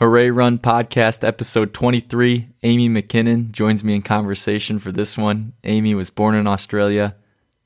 Hooray 0.00 0.30
Run 0.30 0.58
Podcast, 0.58 1.22
episode 1.22 1.74
23. 1.74 2.48
Amy 2.62 2.88
McKinnon 2.88 3.50
joins 3.50 3.84
me 3.84 3.94
in 3.94 4.00
conversation 4.00 4.78
for 4.78 4.90
this 4.90 5.18
one. 5.18 5.52
Amy 5.62 5.94
was 5.94 6.08
born 6.08 6.34
in 6.34 6.46
Australia, 6.46 7.16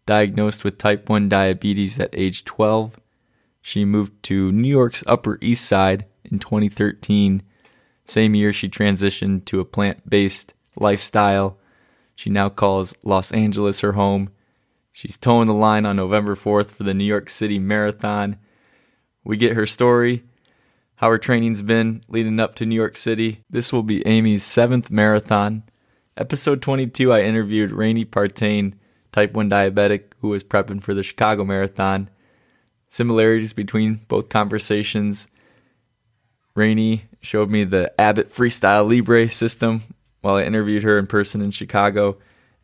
diagnosed 0.04 0.64
with 0.64 0.76
type 0.76 1.08
1 1.08 1.28
diabetes 1.28 2.00
at 2.00 2.10
age 2.12 2.44
12. 2.44 2.96
She 3.62 3.84
moved 3.84 4.20
to 4.24 4.50
New 4.50 4.66
York's 4.66 5.04
Upper 5.06 5.38
East 5.40 5.64
Side 5.64 6.06
in 6.24 6.40
2013. 6.40 7.44
Same 8.04 8.34
year, 8.34 8.52
she 8.52 8.68
transitioned 8.68 9.44
to 9.44 9.60
a 9.60 9.64
plant 9.64 10.10
based 10.10 10.54
lifestyle. 10.74 11.56
She 12.16 12.30
now 12.30 12.48
calls 12.48 12.96
Los 13.04 13.30
Angeles 13.30 13.78
her 13.78 13.92
home. 13.92 14.30
She's 14.90 15.16
toeing 15.16 15.46
the 15.46 15.54
line 15.54 15.86
on 15.86 15.94
November 15.94 16.34
4th 16.34 16.70
for 16.70 16.82
the 16.82 16.94
New 16.94 17.04
York 17.04 17.30
City 17.30 17.60
Marathon. 17.60 18.38
We 19.22 19.36
get 19.36 19.54
her 19.54 19.68
story 19.68 20.24
how 20.96 21.10
her 21.10 21.18
training's 21.18 21.62
been 21.62 22.02
leading 22.08 22.38
up 22.38 22.54
to 22.56 22.66
New 22.66 22.74
York 22.74 22.96
City. 22.96 23.40
This 23.50 23.72
will 23.72 23.82
be 23.82 24.06
Amy's 24.06 24.44
seventh 24.44 24.90
marathon. 24.90 25.64
Episode 26.16 26.62
22, 26.62 27.12
I 27.12 27.22
interviewed 27.22 27.72
Rainey 27.72 28.04
Partain, 28.04 28.74
type 29.12 29.32
1 29.32 29.50
diabetic, 29.50 30.12
who 30.20 30.28
was 30.28 30.44
prepping 30.44 30.82
for 30.82 30.94
the 30.94 31.02
Chicago 31.02 31.44
Marathon. 31.44 32.08
Similarities 32.88 33.52
between 33.52 34.00
both 34.06 34.28
conversations. 34.28 35.26
Rainey 36.54 37.06
showed 37.20 37.50
me 37.50 37.64
the 37.64 37.92
Abbott 38.00 38.32
Freestyle 38.32 38.88
Libre 38.88 39.28
system 39.28 39.82
while 40.20 40.36
I 40.36 40.44
interviewed 40.44 40.84
her 40.84 40.98
in 40.98 41.08
person 41.08 41.40
in 41.40 41.50
Chicago. 41.50 42.18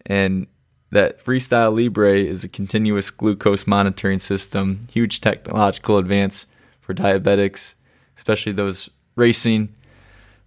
And 0.07 0.47
that 0.93 1.25
Freestyle 1.25 1.75
Libre 1.75 2.17
is 2.17 2.45
a 2.45 2.49
continuous 2.49 3.11
glucose 3.11 3.67
monitoring 3.67 4.21
system, 4.21 4.87
huge 4.93 5.21
technological 5.21 5.99
advance 5.99 6.47
for 6.81 6.95
diabetics 6.95 7.75
especially 8.21 8.53
those 8.53 8.91
racing 9.17 9.75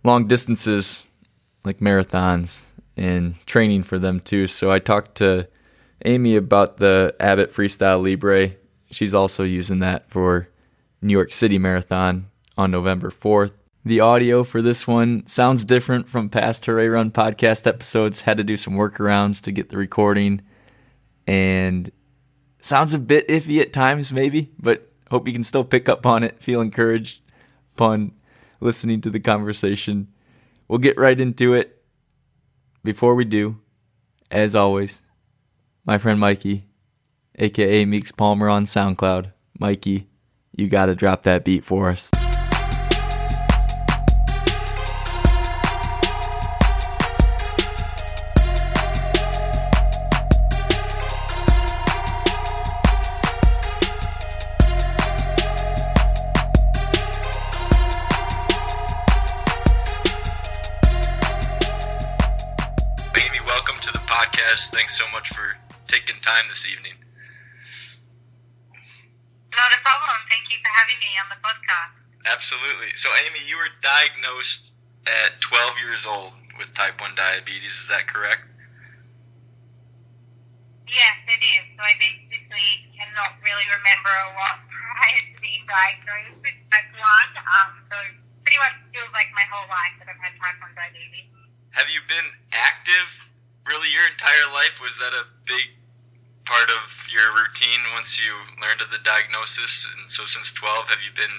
long 0.04 0.28
distances 0.28 1.06
like 1.64 1.80
marathons 1.80 2.62
and 2.96 3.34
training 3.48 3.82
for 3.82 3.98
them 3.98 4.20
too. 4.20 4.46
So 4.46 4.72
I 4.72 4.78
talked 4.78 5.16
to 5.16 5.48
Amy 6.06 6.36
about 6.36 6.78
the 6.78 7.16
Abbott 7.20 7.52
Freestyle 7.52 8.04
Libre. 8.04 8.52
She's 8.92 9.16
also 9.16 9.44
using 9.44 9.80
that 9.80 10.08
for 10.08 10.50
New 11.02 11.14
York 11.14 11.34
City 11.34 11.58
Marathon 11.58 12.28
on 12.56 12.70
November 12.70 13.10
4th. 13.10 13.54
The 13.84 14.02
audio 14.02 14.44
for 14.44 14.62
this 14.62 14.86
one 14.86 15.26
sounds 15.26 15.66
different 15.66 16.08
from 16.08 16.30
past 16.30 16.68
Hooray 16.68 16.90
Run 16.90 17.10
podcast 17.10 17.66
episodes. 17.66 18.22
Had 18.22 18.38
to 18.38 18.44
do 18.44 18.56
some 18.56 18.76
workarounds 18.76 19.42
to 19.42 19.52
get 19.52 19.70
the 19.70 19.78
recording 19.78 20.44
and 21.26 21.92
sounds 22.62 22.94
a 22.94 23.00
bit 23.00 23.28
iffy 23.28 23.60
at 23.62 23.74
times, 23.74 24.14
maybe, 24.14 24.52
but 24.60 24.92
hope 25.10 25.26
you 25.28 25.34
can 25.34 25.44
still 25.44 25.64
pick 25.64 25.90
up 25.90 26.06
on 26.06 26.22
it. 26.24 26.40
Feel 26.40 26.62
encouraged 26.62 27.23
upon 27.76 28.14
listening 28.60 29.02
to 29.02 29.10
the 29.10 29.20
conversation. 29.20 30.08
We'll 30.68 30.80
get 30.80 30.98
right 30.98 31.20
into 31.20 31.54
it. 31.54 31.82
Before 32.84 33.16
we 33.16 33.24
do, 33.24 33.60
as 34.30 34.56
always, 34.56 35.02
my 35.86 35.98
friend 35.98 36.20
Mikey, 36.20 36.68
aka 37.36 37.86
Meeks 37.86 38.12
Palmer 38.12 38.50
on 38.50 38.66
SoundCloud. 38.66 39.32
Mikey, 39.58 40.10
you 40.56 40.68
gotta 40.68 40.96
drop 40.96 41.24
that 41.24 41.46
beat 41.46 41.64
for 41.64 41.90
us. 41.90 42.10
Thanks 64.54 64.94
so 64.94 65.06
much 65.10 65.34
for 65.34 65.58
taking 65.90 66.14
time 66.22 66.46
this 66.46 66.62
evening. 66.70 66.94
Not 69.50 69.74
a 69.74 69.82
problem. 69.82 70.14
Thank 70.30 70.46
you 70.54 70.62
for 70.62 70.70
having 70.70 70.98
me 71.02 71.10
on 71.18 71.28
the 71.34 71.40
podcast. 71.42 71.94
Absolutely. 72.30 72.94
So, 72.94 73.10
Amy, 73.26 73.42
you 73.50 73.58
were 73.58 73.74
diagnosed 73.82 74.78
at 75.10 75.42
12 75.42 75.82
years 75.82 76.06
old 76.06 76.38
with 76.62 76.70
type 76.78 77.02
1 77.02 77.18
diabetes. 77.18 77.74
Is 77.74 77.90
that 77.90 78.06
correct? 78.06 78.46
Yes, 80.86 81.18
it 81.26 81.42
is. 81.42 81.66
So, 81.74 81.82
I 81.82 81.98
basically 81.98 82.94
cannot 82.94 83.42
really 83.42 83.66
remember 83.74 84.14
a 84.14 84.30
lot 84.38 84.62
prior 84.70 85.22
to 85.34 85.36
being 85.42 85.66
diagnosed 85.66 86.38
with 86.46 86.58
type 86.70 86.90
1. 86.94 87.02
Um, 87.02 87.70
so, 87.90 87.98
pretty 88.46 88.62
much 88.62 88.78
feels 88.94 89.10
like 89.18 89.34
my 89.34 89.50
whole 89.50 89.66
life 89.66 89.98
that 89.98 90.14
I've 90.14 90.22
had 90.22 90.38
type 90.38 90.62
1 90.62 90.78
diabetes. 90.78 91.26
Have 91.74 91.90
you 91.90 92.06
been 92.06 92.30
active 92.54 93.33
really 93.68 93.90
your 93.92 94.06
entire 94.12 94.48
life 94.52 94.80
was 94.82 95.00
that 95.00 95.14
a 95.14 95.26
big 95.46 95.74
part 96.46 96.68
of 96.70 96.84
your 97.08 97.32
routine 97.36 97.80
once 97.96 98.20
you 98.20 98.32
learned 98.60 98.82
of 98.82 98.92
the 98.92 99.00
diagnosis? 99.04 99.88
And 99.88 100.10
so 100.12 100.26
since 100.26 100.52
12 100.54 100.88
have 100.88 101.02
you 101.04 101.12
been 101.16 101.38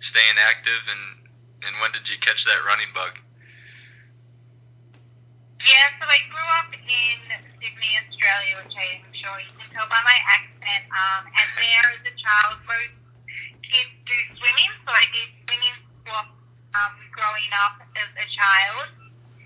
staying 0.00 0.38
active? 0.38 0.82
And 0.90 1.28
and 1.60 1.76
when 1.84 1.92
did 1.92 2.08
you 2.08 2.16
catch 2.18 2.44
that 2.48 2.64
running 2.64 2.88
bug? 2.94 3.20
Yeah 5.60 5.92
so 6.00 6.08
i 6.08 6.24
grew 6.32 6.48
up 6.56 6.72
in 6.72 7.16
sydney 7.60 7.92
australia 8.00 8.56
which 8.64 8.72
i'm 8.72 9.12
sure 9.12 9.36
you 9.44 9.52
can 9.60 9.68
tell 9.76 9.84
by 9.92 10.00
my 10.08 10.16
accent 10.24 10.88
um, 10.88 11.28
and 11.28 11.48
there 11.52 12.00
as 12.00 12.02
a 12.08 12.14
child 12.16 12.64
most 12.64 12.96
kids 13.70 13.92
do 14.08 14.16
swimming. 14.40 14.72
So 14.82 14.90
i 14.90 15.06
did 15.14 15.28
swimming 15.46 15.76
um, 16.74 16.94
growing 17.14 17.50
up 17.66 17.82
as 17.94 18.10
a 18.18 18.26
child. 18.34 18.86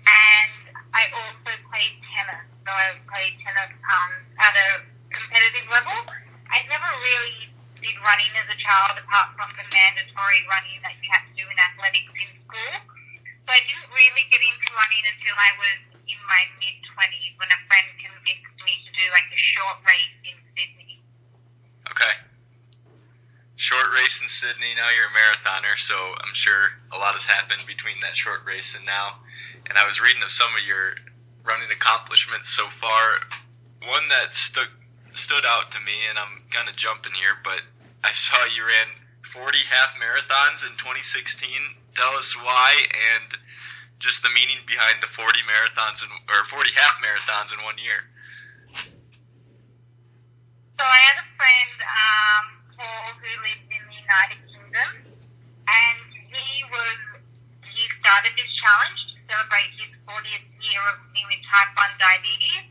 And 0.05 0.64
I 0.95 1.11
also 1.11 1.51
played 1.67 1.99
tennis. 2.15 2.47
So 2.63 2.71
I 2.71 2.95
played 3.11 3.35
tennis 3.43 3.75
um, 3.83 4.11
at 4.39 4.55
a 4.55 4.67
competitive 5.11 5.67
level. 5.67 5.91
I 6.47 6.63
never 6.71 6.87
really 7.03 7.51
did 7.83 7.99
running 7.99 8.31
as 8.39 8.47
a 8.47 8.55
child 8.55 8.95
apart 8.95 9.35
from 9.35 9.51
the 9.59 9.67
mandatory 9.75 10.41
running 10.47 10.79
that 10.87 10.95
you 11.03 11.07
had 11.11 11.27
to 11.27 11.33
do 11.35 11.43
in 11.43 11.57
athletics 11.59 12.15
in 12.15 12.29
school. 12.47 12.73
So 13.43 13.49
I 13.51 13.59
didn't 13.67 13.91
really 13.91 14.23
get 14.31 14.39
into 14.39 14.67
running 14.71 15.03
until 15.03 15.35
I 15.35 15.51
was 15.59 15.77
in 16.07 16.19
my 16.31 16.41
mid 16.63 16.79
20s 16.95 17.33
when 17.43 17.51
a 17.51 17.59
friend 17.67 17.87
convinced 17.99 18.55
me 18.63 18.73
to 18.87 18.91
do 18.95 19.03
like 19.11 19.27
a 19.27 19.41
short 19.51 19.77
race 19.83 20.15
in 20.23 20.35
Sydney. 20.55 21.03
Okay. 21.91 22.15
Short 23.59 23.91
race 23.91 24.23
in 24.23 24.31
Sydney, 24.31 24.71
now 24.79 24.87
you're 24.95 25.11
a 25.11 25.15
marathoner, 25.15 25.75
so 25.75 25.95
I'm 26.23 26.33
sure 26.33 26.79
a 26.95 26.97
lot 26.97 27.19
has 27.19 27.27
happened 27.27 27.67
between 27.67 27.99
that 27.99 28.15
short 28.15 28.47
race 28.47 28.79
and 28.79 28.87
now 28.87 29.19
and 29.67 29.77
I 29.77 29.85
was 29.85 30.01
reading 30.01 30.21
of 30.23 30.31
some 30.31 30.49
of 30.57 30.65
your 30.65 30.95
running 31.43 31.69
accomplishments 31.71 32.49
so 32.49 32.65
far. 32.67 33.21
One 33.85 34.07
that 34.09 34.33
stuck 34.33 34.69
stood 35.13 35.45
out 35.47 35.71
to 35.71 35.79
me, 35.79 35.95
and 36.09 36.19
I'm 36.19 36.43
kind 36.51 36.67
of 36.69 36.75
jumping 36.75 37.13
here, 37.13 37.37
but 37.43 37.61
I 38.03 38.11
saw 38.11 38.37
you 38.51 38.65
ran 38.65 38.89
40 39.31 39.57
half 39.69 39.95
marathons 39.95 40.65
in 40.67 40.75
2016. 40.77 41.49
Tell 41.95 42.11
us 42.17 42.35
why 42.35 42.85
and 43.15 43.37
just 43.99 44.21
the 44.23 44.29
meaning 44.35 44.59
behind 44.67 44.99
the 45.01 45.07
40 45.07 45.39
marathons 45.47 46.03
or 46.03 46.43
40 46.45 46.69
half 46.75 46.99
marathons 46.99 47.55
in 47.55 47.63
one 47.63 47.79
year. 47.79 48.03
So 50.75 50.83
I 50.83 50.99
had 51.07 51.23
a 51.23 51.27
friend, 51.39 51.75
um, 51.87 52.45
Paul, 52.75 53.15
who 53.15 53.31
lived 53.47 53.71
in 53.71 53.83
the 53.87 53.95
United 53.95 54.39
Kingdom, 54.51 55.15
and 55.71 55.99
he 56.27 56.67
was 56.67 56.99
he 57.63 57.83
started 58.03 58.35
this 58.35 58.51
challenge 58.59 59.14
celebrate 59.25 59.71
his 59.77 59.91
40th 60.05 60.47
year 60.61 60.83
of 60.89 60.97
living 61.11 61.27
with 61.29 61.41
type 61.49 61.71
1 61.73 62.01
diabetes. 62.01 62.65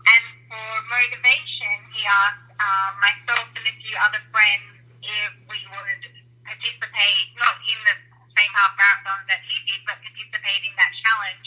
And 0.00 0.24
for 0.48 0.68
motivation, 0.88 1.76
he 1.92 2.02
asked 2.08 2.50
uh, 2.56 2.90
myself 2.98 3.46
and 3.52 3.64
a 3.68 3.74
few 3.80 3.94
other 4.00 4.22
friends 4.32 4.80
if 5.04 5.32
we 5.48 5.58
would 5.70 6.02
participate, 6.44 7.26
not 7.36 7.56
in 7.64 7.78
the 7.84 7.96
same 8.32 8.52
half 8.56 8.72
marathon 8.76 9.20
that 9.28 9.44
he 9.44 9.56
did, 9.68 9.80
but 9.84 10.00
participate 10.00 10.62
in 10.64 10.74
that 10.76 10.92
challenge. 11.04 11.46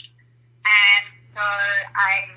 And 0.63 1.05
so 1.33 1.45
I 1.97 2.29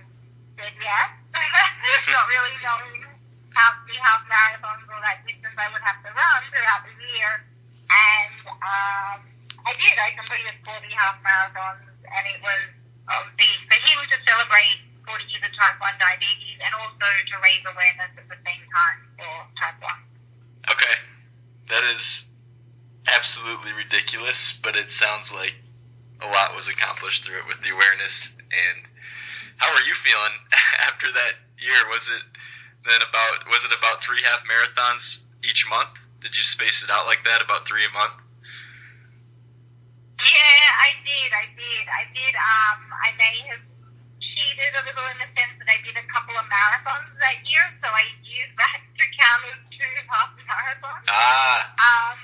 said 0.57 0.75
yes, 0.81 1.09
not 2.17 2.27
really 2.33 2.57
knowing 2.65 3.05
how 3.53 3.73
many 3.85 3.97
half 4.01 4.25
marathons 4.29 4.85
or 4.89 5.01
that 5.05 5.25
distance 5.25 5.57
I 5.57 5.69
would 5.73 5.85
have 5.85 6.01
to 6.05 6.11
run 6.13 6.41
throughout 6.53 6.83
the 6.85 6.95
year. 7.13 7.45
And 7.87 8.35
um, 8.51 9.19
I 9.63 9.73
did. 9.79 9.95
I 9.97 10.13
completed 10.17 10.57
40 10.65 10.91
half 10.93 11.17
marathons 11.23 11.96
and 12.11 12.25
it 12.31 12.39
was 12.43 12.63
um, 13.11 13.27
the, 13.39 13.47
for 13.71 13.79
him 13.79 13.99
to 14.07 14.19
celebrate 14.27 14.79
40 15.07 15.23
years 15.31 15.43
of 15.47 15.53
type 15.55 15.79
1 15.79 16.03
diabetes 16.03 16.59
and 16.59 16.73
also 16.75 17.07
to 17.07 17.35
raise 17.43 17.63
awareness 17.63 18.11
at 18.19 18.27
the 18.27 18.39
same 18.43 18.65
time 18.71 18.99
for 19.15 19.33
type 19.55 19.79
1. 19.79 20.75
Okay. 20.75 20.97
That 21.71 21.85
is 21.87 22.27
absolutely 23.07 23.73
ridiculous, 23.79 24.59
but 24.63 24.75
it 24.75 24.91
sounds 24.91 25.31
like 25.31 25.55
a 26.23 26.27
lot 26.27 26.57
was 26.57 26.67
accomplished 26.67 27.25
through 27.25 27.39
it 27.39 27.47
with 27.47 27.63
the 27.63 27.71
awareness. 27.71 28.35
And 28.39 28.87
how 29.57 29.71
are 29.71 29.87
you 29.87 29.95
feeling 29.95 30.35
after 30.91 31.07
that 31.13 31.39
year? 31.63 31.79
Was 31.91 32.11
it 32.11 32.23
then 32.87 33.03
about 33.03 33.47
was 33.51 33.65
it 33.65 33.75
about 33.75 34.03
three 34.03 34.23
half 34.23 34.43
marathons 34.47 35.23
each 35.43 35.67
month? 35.69 35.91
Did 36.21 36.37
you 36.37 36.43
space 36.43 36.83
it 36.83 36.91
out 36.91 37.07
like 37.07 37.23
that, 37.25 37.43
about 37.43 37.67
three 37.67 37.85
a 37.87 37.93
month? 37.93 38.15
Yeah, 40.17 40.67
I 40.81 40.97
did, 41.05 41.29
I 41.29 41.47
did. 41.53 41.85
I 41.93 42.05
did, 42.17 42.35
um, 42.37 42.81
I 42.89 43.13
may 43.21 43.37
have 43.53 43.61
cheated 44.21 44.73
a 44.73 44.83
little 44.89 45.05
in 45.13 45.19
the 45.21 45.29
sense 45.37 45.57
that 45.61 45.69
I 45.69 45.77
did 45.85 45.97
a 45.97 46.07
couple 46.09 46.33
of 46.41 46.45
marathons 46.49 47.13
that 47.21 47.45
year, 47.45 47.65
so 47.85 47.89
I 47.93 48.09
used 48.25 48.57
that 48.57 48.81
to 48.81 49.05
count 49.13 49.43
as 49.53 49.61
two 49.69 49.93
half 50.09 50.33
marathons. 50.41 51.05
Ah. 51.13 51.69
Um, 51.77 52.17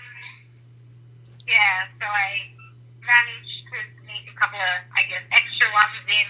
yeah, 1.44 1.92
so 2.00 2.08
I 2.08 2.48
managed 3.04 3.60
to 3.68 3.76
sneak 4.00 4.24
a 4.32 4.36
couple 4.40 4.56
of, 4.56 4.76
I 4.96 5.04
guess, 5.12 5.24
extra 5.28 5.68
ones 5.76 6.00
in, 6.08 6.28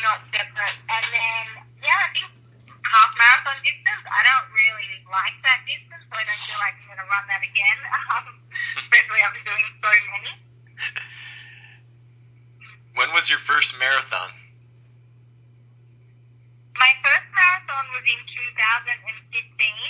not 0.00 0.24
separate. 0.32 0.78
And 0.88 1.04
then, 1.12 1.44
yeah, 1.84 2.00
I 2.00 2.08
think 2.16 2.32
half 2.80 3.12
marathon 3.20 3.60
distance, 3.60 4.04
I 4.08 4.24
don't 4.24 4.48
really 4.56 5.04
like 5.12 5.36
that 5.44 5.68
distance, 5.68 6.04
so 6.08 6.14
I 6.16 6.24
don't 6.24 6.42
feel 6.48 6.60
like 6.64 6.80
I'm 6.80 6.86
going 6.96 7.02
to 7.04 7.08
run 7.12 7.24
that 7.28 7.44
again, 7.44 7.78
um, 8.08 8.26
especially 8.80 9.20
after 9.20 9.42
doing 9.44 9.68
so 9.84 9.92
many. 10.16 10.32
When 12.94 13.10
was 13.10 13.26
your 13.26 13.42
first 13.42 13.74
marathon? 13.78 14.30
My 16.78 16.90
first 17.02 17.28
marathon 17.30 17.84
was 17.94 18.02
in 18.06 18.20
2015, 18.54 18.90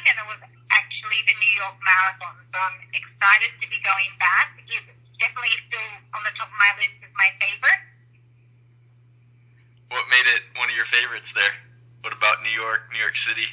and 0.08 0.16
it 0.20 0.26
was 0.28 0.40
actually 0.73 1.20
the 1.28 1.37
New 1.37 1.54
York 1.56 1.76
Marathon. 1.81 2.37
So 2.52 2.56
I'm 2.61 2.81
excited 2.93 3.52
to 3.61 3.66
be 3.69 3.81
going 3.81 4.12
back. 4.20 4.56
It's 4.69 4.88
definitely 5.20 5.52
still 5.69 5.90
on 6.12 6.20
the 6.25 6.32
top 6.37 6.49
of 6.49 6.58
my 6.61 6.73
list 6.81 7.00
as 7.04 7.12
my 7.16 7.28
favorite. 7.40 7.82
What 9.93 10.04
made 10.12 10.28
it 10.28 10.44
one 10.56 10.69
of 10.69 10.76
your 10.76 10.88
favorites 10.88 11.32
there? 11.32 11.56
What 12.04 12.12
about 12.12 12.44
New 12.44 12.52
York, 12.52 12.88
New 12.93 13.00
York 13.00 13.13
City? 13.25 13.49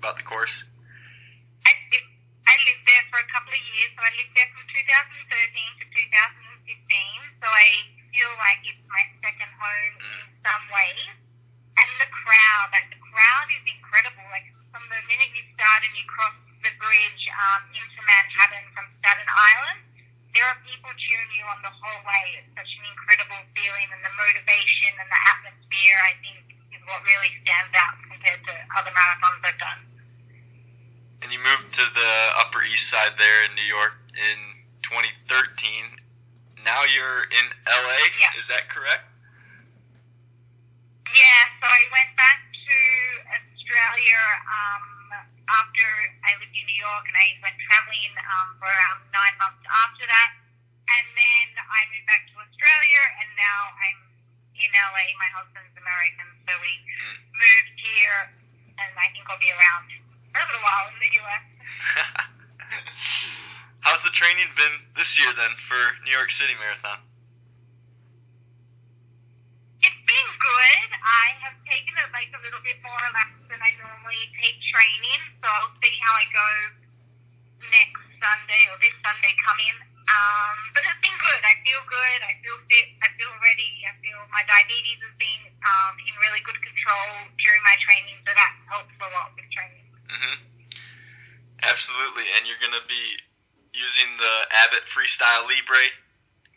About 0.00 0.16
the 0.16 0.24
course? 0.24 0.64
I, 1.68 1.72
it, 1.92 2.04
I 2.48 2.54
lived 2.64 2.84
there 2.88 3.04
for 3.12 3.20
a 3.20 3.28
couple 3.28 3.52
of 3.52 3.60
years. 3.60 3.92
So 3.92 4.00
I 4.00 4.12
lived 4.16 4.32
there 4.32 4.48
from 4.56 4.64
2013 4.72 4.80
to 4.80 5.84
2015. 5.84 7.44
So 7.44 7.46
I 7.46 7.68
feel 8.08 8.32
like 8.40 8.64
it's 8.64 8.80
my 8.88 9.04
second 9.20 9.52
home 9.52 9.94
in 10.00 10.24
some 10.40 10.64
ways. 10.72 11.12
And 11.76 11.88
the 12.00 12.08
crowd, 12.08 12.72
like 12.72 12.88
the 12.88 13.02
crowd 13.12 13.48
is 13.52 13.64
incredible. 13.68 14.24
Like 14.32 14.48
from 14.72 14.80
the 14.88 15.00
minute 15.12 15.28
you 15.36 15.44
start 15.52 15.84
and 15.84 15.92
you 15.92 16.06
cross 16.08 16.32
the 16.64 16.72
bridge 16.80 17.22
um, 17.36 17.68
into 17.76 18.00
Manhattan 18.00 18.64
from 18.72 18.88
Staten 19.04 19.28
Island, 19.28 19.84
there 20.32 20.48
are 20.48 20.56
people 20.64 20.92
cheering 20.96 21.32
you 21.36 21.44
on 21.52 21.60
the 21.60 21.72
whole 21.72 22.00
way. 22.04 22.24
It's 22.40 22.52
such 22.56 22.72
an 22.80 22.84
incredible 22.92 23.40
feeling, 23.56 23.88
and 23.92 24.00
the 24.04 24.12
motivation 24.16 24.92
and 25.00 25.08
the 25.08 25.20
atmosphere, 25.32 25.98
I 26.00 26.12
think, 26.24 26.44
is 26.76 26.82
what 26.84 27.00
really 27.08 27.32
stands 27.40 27.72
out 27.72 27.96
compared 28.04 28.44
to 28.44 28.52
other 28.76 28.92
marathons 28.92 29.40
I've 29.40 29.56
done. 29.56 29.80
And 31.24 31.32
you 31.32 31.40
moved 31.40 31.72
to 31.80 31.84
the 31.96 32.12
Upper 32.36 32.60
East 32.76 32.92
Side 32.92 33.16
there 33.16 33.40
in 33.48 33.56
New 33.56 33.64
York 33.64 33.96
in 34.12 34.38
2013. 34.84 35.96
Now 36.60 36.84
you're 36.84 37.24
in 37.32 37.46
LA, 37.64 38.04
Yeah. 38.20 38.36
is 38.36 38.52
that 38.52 38.68
correct? 38.68 39.00
Yeah, 41.08 41.42
so 41.56 41.64
I 41.72 41.82
went 41.88 42.12
back 42.20 42.44
to 42.52 42.76
Australia 43.32 44.20
um, 44.44 44.84
after 45.48 45.88
I 46.20 46.36
lived 46.36 46.52
in 46.52 46.68
New 46.68 46.76
York, 46.76 47.08
and 47.08 47.16
I 47.16 47.40
went 47.40 47.56
traveling 47.64 48.12
um, 48.28 48.60
for 48.60 48.68
around 48.68 49.08
nine 49.08 49.36
months 49.40 49.64
after 49.72 50.04
that. 50.04 50.30
And 50.92 51.06
then 51.16 51.48
I 51.56 51.80
moved 51.88 52.04
back 52.04 52.28
to 52.28 52.44
Australia, 52.44 53.02
and 53.24 53.28
now 53.40 53.72
I'm 53.72 54.00
in 54.52 54.68
LA. 54.76 55.16
My 55.16 55.32
husband's 55.32 55.72
American, 55.80 56.28
so 56.44 56.52
we 56.60 56.72
moved 57.40 57.72
here, 57.80 58.36
and 58.84 58.92
I 59.00 59.08
think 59.16 59.24
I'll 59.32 59.40
be 59.40 59.48
around 59.48 59.88
for 60.28 60.44
a 60.44 60.46
little 60.52 60.60
while 60.60 60.92
in 60.92 60.95
the 64.06 64.14
training 64.14 64.46
been 64.54 64.86
this 64.94 65.18
year 65.18 65.26
then 65.34 65.50
for 65.58 65.82
New 66.06 66.14
York 66.14 66.30
City 66.30 66.54
Marathon? 66.62 67.02
It's 69.82 70.02
been 70.06 70.30
good. 70.38 70.88
I 71.02 71.34
have 71.42 71.58
taken 71.66 71.90
it 71.90 72.08
like 72.14 72.30
a 72.30 72.38
little 72.38 72.62
bit 72.62 72.78
more 72.86 72.94
relaxed 73.02 73.42
than 73.50 73.58
I 73.58 73.74
normally 73.82 74.30
take 74.38 74.62
training, 74.62 75.20
so 75.42 75.50
I'll 75.50 75.74
see 75.82 75.90
how 76.06 76.14
I 76.22 76.24
go 76.30 76.48
next 77.66 78.06
Sunday 78.22 78.62
or 78.70 78.78
this 78.78 78.94
Sunday 79.02 79.34
coming. 79.42 79.74
Um, 80.06 80.54
but 80.70 80.86
it's 80.86 81.02
been 81.02 81.18
good. 81.18 81.42
I 81.42 81.58
feel 81.66 81.82
good. 81.90 82.20
I 82.22 82.38
feel 82.46 82.58
fit. 82.70 82.94
I 83.02 83.10
feel 83.18 83.34
ready. 83.42 83.90
I 83.90 83.92
feel 83.98 84.22
my 84.30 84.46
diabetes 84.46 85.02
has 85.02 85.14
been 85.18 85.50
um, 85.66 85.98
in 86.06 86.14
really 86.22 86.46
good 86.46 86.62
control 86.62 87.26
during 87.42 87.62
my 87.66 87.74
training, 87.82 88.22
so 88.22 88.30
that 88.30 88.54
helps 88.70 88.94
a 89.02 89.08
lot 89.18 89.34
with 89.34 89.50
training. 89.50 89.82
hmm 90.06 90.38
Absolutely, 91.66 92.30
and 92.38 92.46
you're 92.46 92.62
going 92.62 92.78
to 92.78 92.86
be 92.86 93.25
using 93.76 94.08
the 94.16 94.34
Abbott 94.64 94.88
Freestyle 94.88 95.44
Libre 95.44 95.92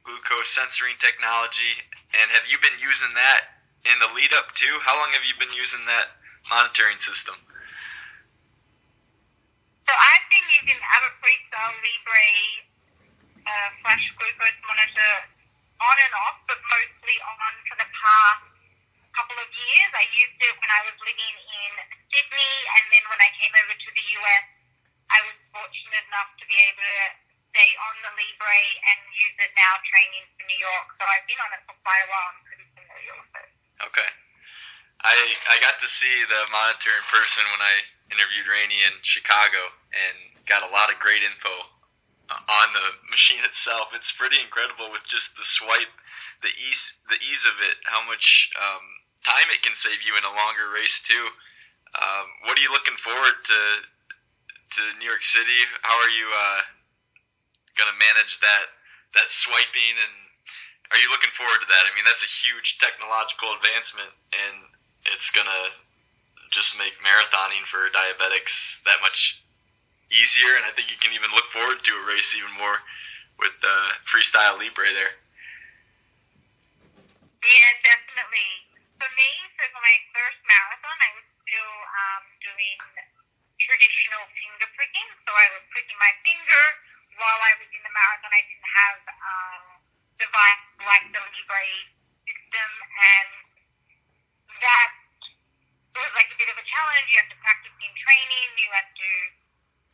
glucose 0.07 0.47
sensoring 0.47 0.95
technology. 0.97 1.75
And 2.15 2.31
have 2.31 2.47
you 2.47 2.55
been 2.63 2.79
using 2.79 3.11
that 3.13 3.59
in 3.83 3.95
the 3.99 4.09
lead 4.15 4.31
up 4.33 4.55
too? 4.55 4.79
How 4.87 4.95
long 4.95 5.11
have 5.11 5.27
you 5.27 5.35
been 5.35 5.51
using 5.51 5.83
that 5.85 6.15
monitoring 6.47 6.97
system? 6.97 7.35
So 9.83 9.91
I've 9.91 10.27
been 10.31 10.47
using 10.63 10.79
Abbott 10.79 11.15
Freestyle 11.19 11.75
Libre 11.75 12.29
uh, 13.43 13.69
flash 13.83 14.05
glucose 14.15 14.59
monitor 14.63 15.13
on 15.79 15.95
and 15.99 16.13
off, 16.27 16.39
but 16.47 16.59
mostly 16.59 17.17
on 17.25 17.53
for 17.67 17.75
the 17.79 17.89
past 17.89 18.43
couple 19.17 19.37
of 19.39 19.49
years. 19.49 19.89
I 19.97 20.05
used 20.13 20.37
it 20.39 20.53
when 20.55 20.71
I 20.71 20.81
was 20.87 20.95
living 21.01 21.35
in 21.35 21.71
Sydney, 22.13 22.53
and 22.79 22.83
then 22.93 23.03
when 23.09 23.19
I 23.19 23.29
came 23.35 23.53
over 23.57 23.73
to 23.75 23.89
the 23.91 24.05
US, 24.21 24.45
I 25.09 25.19
was 25.25 25.37
fortunate 25.59 26.05
enough 26.07 26.31
to 26.39 26.45
be 26.47 26.55
able 26.55 26.87
to 26.87 27.03
stay 27.51 27.69
on 27.83 27.95
the 28.07 28.11
Libre 28.15 28.63
and 28.87 28.99
use 29.11 29.35
it 29.43 29.51
now 29.59 29.75
training 29.83 30.23
for 30.39 30.43
New 30.47 30.61
York. 30.63 30.87
So 30.95 31.03
I've 31.03 31.27
been 31.27 31.41
on 31.43 31.51
it 31.51 31.61
for 31.67 31.75
quite 31.83 32.03
a 32.05 32.07
while. 32.07 32.27
I'm 32.31 32.41
pretty 32.47 32.67
familiar 32.71 33.13
with 33.19 33.33
it. 33.35 33.49
Okay. 33.91 34.09
I 35.03 35.15
I 35.51 35.55
got 35.59 35.79
to 35.83 35.89
see 35.91 36.23
the 36.27 36.41
monitor 36.51 36.91
in 36.95 37.03
person 37.11 37.43
when 37.51 37.63
I 37.63 37.75
interviewed 38.11 38.47
Rainey 38.47 38.79
in 38.87 38.95
Chicago 39.03 39.75
and 39.91 40.15
got 40.47 40.63
a 40.63 40.71
lot 40.71 40.91
of 40.91 40.99
great 40.99 41.23
info 41.23 41.51
uh, 42.31 42.39
on 42.39 42.67
the 42.75 42.87
machine 43.13 43.43
itself. 43.43 43.91
It's 43.95 44.11
pretty 44.11 44.39
incredible 44.39 44.91
with 44.91 45.03
just 45.07 45.35
the 45.35 45.47
swipe, 45.47 45.91
the 46.43 46.51
ease 46.55 47.03
the 47.11 47.19
ease 47.19 47.43
of 47.47 47.55
it, 47.63 47.79
how 47.87 48.03
much 48.07 48.51
um, 48.59 48.83
time 49.23 49.47
it 49.51 49.63
can 49.63 49.75
save 49.75 50.03
you 50.03 50.15
in 50.15 50.23
a 50.23 50.33
longer 50.35 50.71
race 50.71 51.03
too. 51.03 51.27
Um, 51.95 52.27
what 52.45 52.53
are 52.59 52.61
you 52.61 52.71
looking 52.71 52.99
forward 52.99 53.39
to 53.49 53.59
to 54.77 54.81
New 54.99 55.07
York 55.09 55.23
City? 55.23 55.65
How 55.81 55.95
are 55.97 56.13
you 56.13 56.27
uh, 56.29 56.61
going 57.77 57.89
to 57.89 57.97
manage 57.97 58.39
that 58.39 58.75
that 59.17 59.33
swiping 59.33 59.97
and 59.97 60.29
are 60.89 60.97
you 60.97 61.09
looking 61.13 61.33
forward 61.33 61.61
to 61.61 61.69
that? 61.69 61.85
I 61.85 61.93
mean, 61.93 62.05
that's 62.05 62.25
a 62.25 62.29
huge 62.29 62.81
technological 62.81 63.53
advancement, 63.53 64.09
and 64.33 64.65
it's 65.13 65.29
gonna 65.29 65.69
just 66.49 66.81
make 66.81 66.97
marathoning 67.05 67.61
for 67.69 67.93
diabetics 67.93 68.81
that 68.89 68.97
much 69.05 69.41
easier. 70.09 70.57
And 70.57 70.65
I 70.65 70.73
think 70.73 70.89
you 70.89 70.97
can 70.97 71.13
even 71.13 71.29
look 71.29 71.45
forward 71.53 71.85
to 71.85 71.91
a 71.93 72.03
race 72.09 72.33
even 72.33 72.49
more 72.57 72.81
with 73.37 73.53
the 73.61 73.77
freestyle 74.09 74.57
libre 74.57 74.89
there. 74.97 75.13
Yeah, 77.45 77.71
definitely. 77.85 78.49
For 78.97 79.09
me, 79.13 79.29
for 79.61 79.69
my 79.79 79.97
first 80.09 80.41
marathon, 80.49 80.97
I 81.05 81.09
was 81.21 81.25
still 81.45 81.73
um, 81.85 82.23
doing 82.41 82.77
traditional 83.69 84.25
finger 84.33 84.65
pricking. 84.73 85.09
So 85.21 85.29
I 85.29 85.45
was 85.53 85.61
pricking 85.69 85.99
my 86.01 86.09
finger 86.25 86.63
while 87.21 87.37
I 87.37 87.53
was 87.61 87.69
in 87.69 87.81
the 87.85 87.93
marathon. 87.93 88.33
I 88.33 88.41
didn't 88.49 88.65
have 88.65 88.99
um, 89.13 89.63
device 90.17 90.65
like 90.81 91.05
the 91.13 91.21
Libre 91.21 91.69
system, 92.25 92.69
and 92.81 93.29
that 94.57 94.89
was 95.93 96.09
like 96.17 96.33
a 96.33 96.37
bit 96.41 96.49
of 96.49 96.57
a 96.57 96.65
challenge. 96.65 97.05
You 97.13 97.21
have 97.21 97.29
to 97.29 97.39
practice 97.45 97.77
in 97.77 97.93
training. 97.93 98.49
You 98.57 98.69
have 98.73 98.89
to 98.89 99.09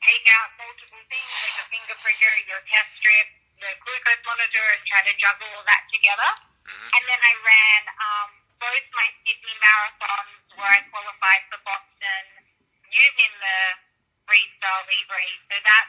take 0.08 0.24
out 0.40 0.56
multiple 0.56 1.04
things 1.12 1.32
like 1.44 1.58
a 1.60 1.66
finger 1.68 1.98
pricker, 2.00 2.34
your 2.48 2.64
test 2.72 2.96
strip, 2.96 3.28
the 3.60 3.76
glucose 3.84 4.24
monitor, 4.24 4.66
and 4.72 4.82
try 4.88 5.04
to 5.04 5.14
juggle 5.20 5.52
all 5.52 5.68
that 5.68 5.84
together. 5.92 6.32
And 6.66 7.04
then 7.04 7.20
I 7.20 7.34
ran 7.44 7.82
um, 7.92 8.30
both 8.58 8.86
my 8.96 9.08
Sydney 9.28 9.56
marathons 9.60 10.40
where 10.56 10.72
I 10.72 10.80
qualified 10.88 11.44
for 11.52 11.60
Boston 11.68 12.35
using 12.96 13.32
the 13.44 13.60
Freestyle 14.26 14.84
Libre. 14.88 15.28
So 15.52 15.56
that 15.60 15.86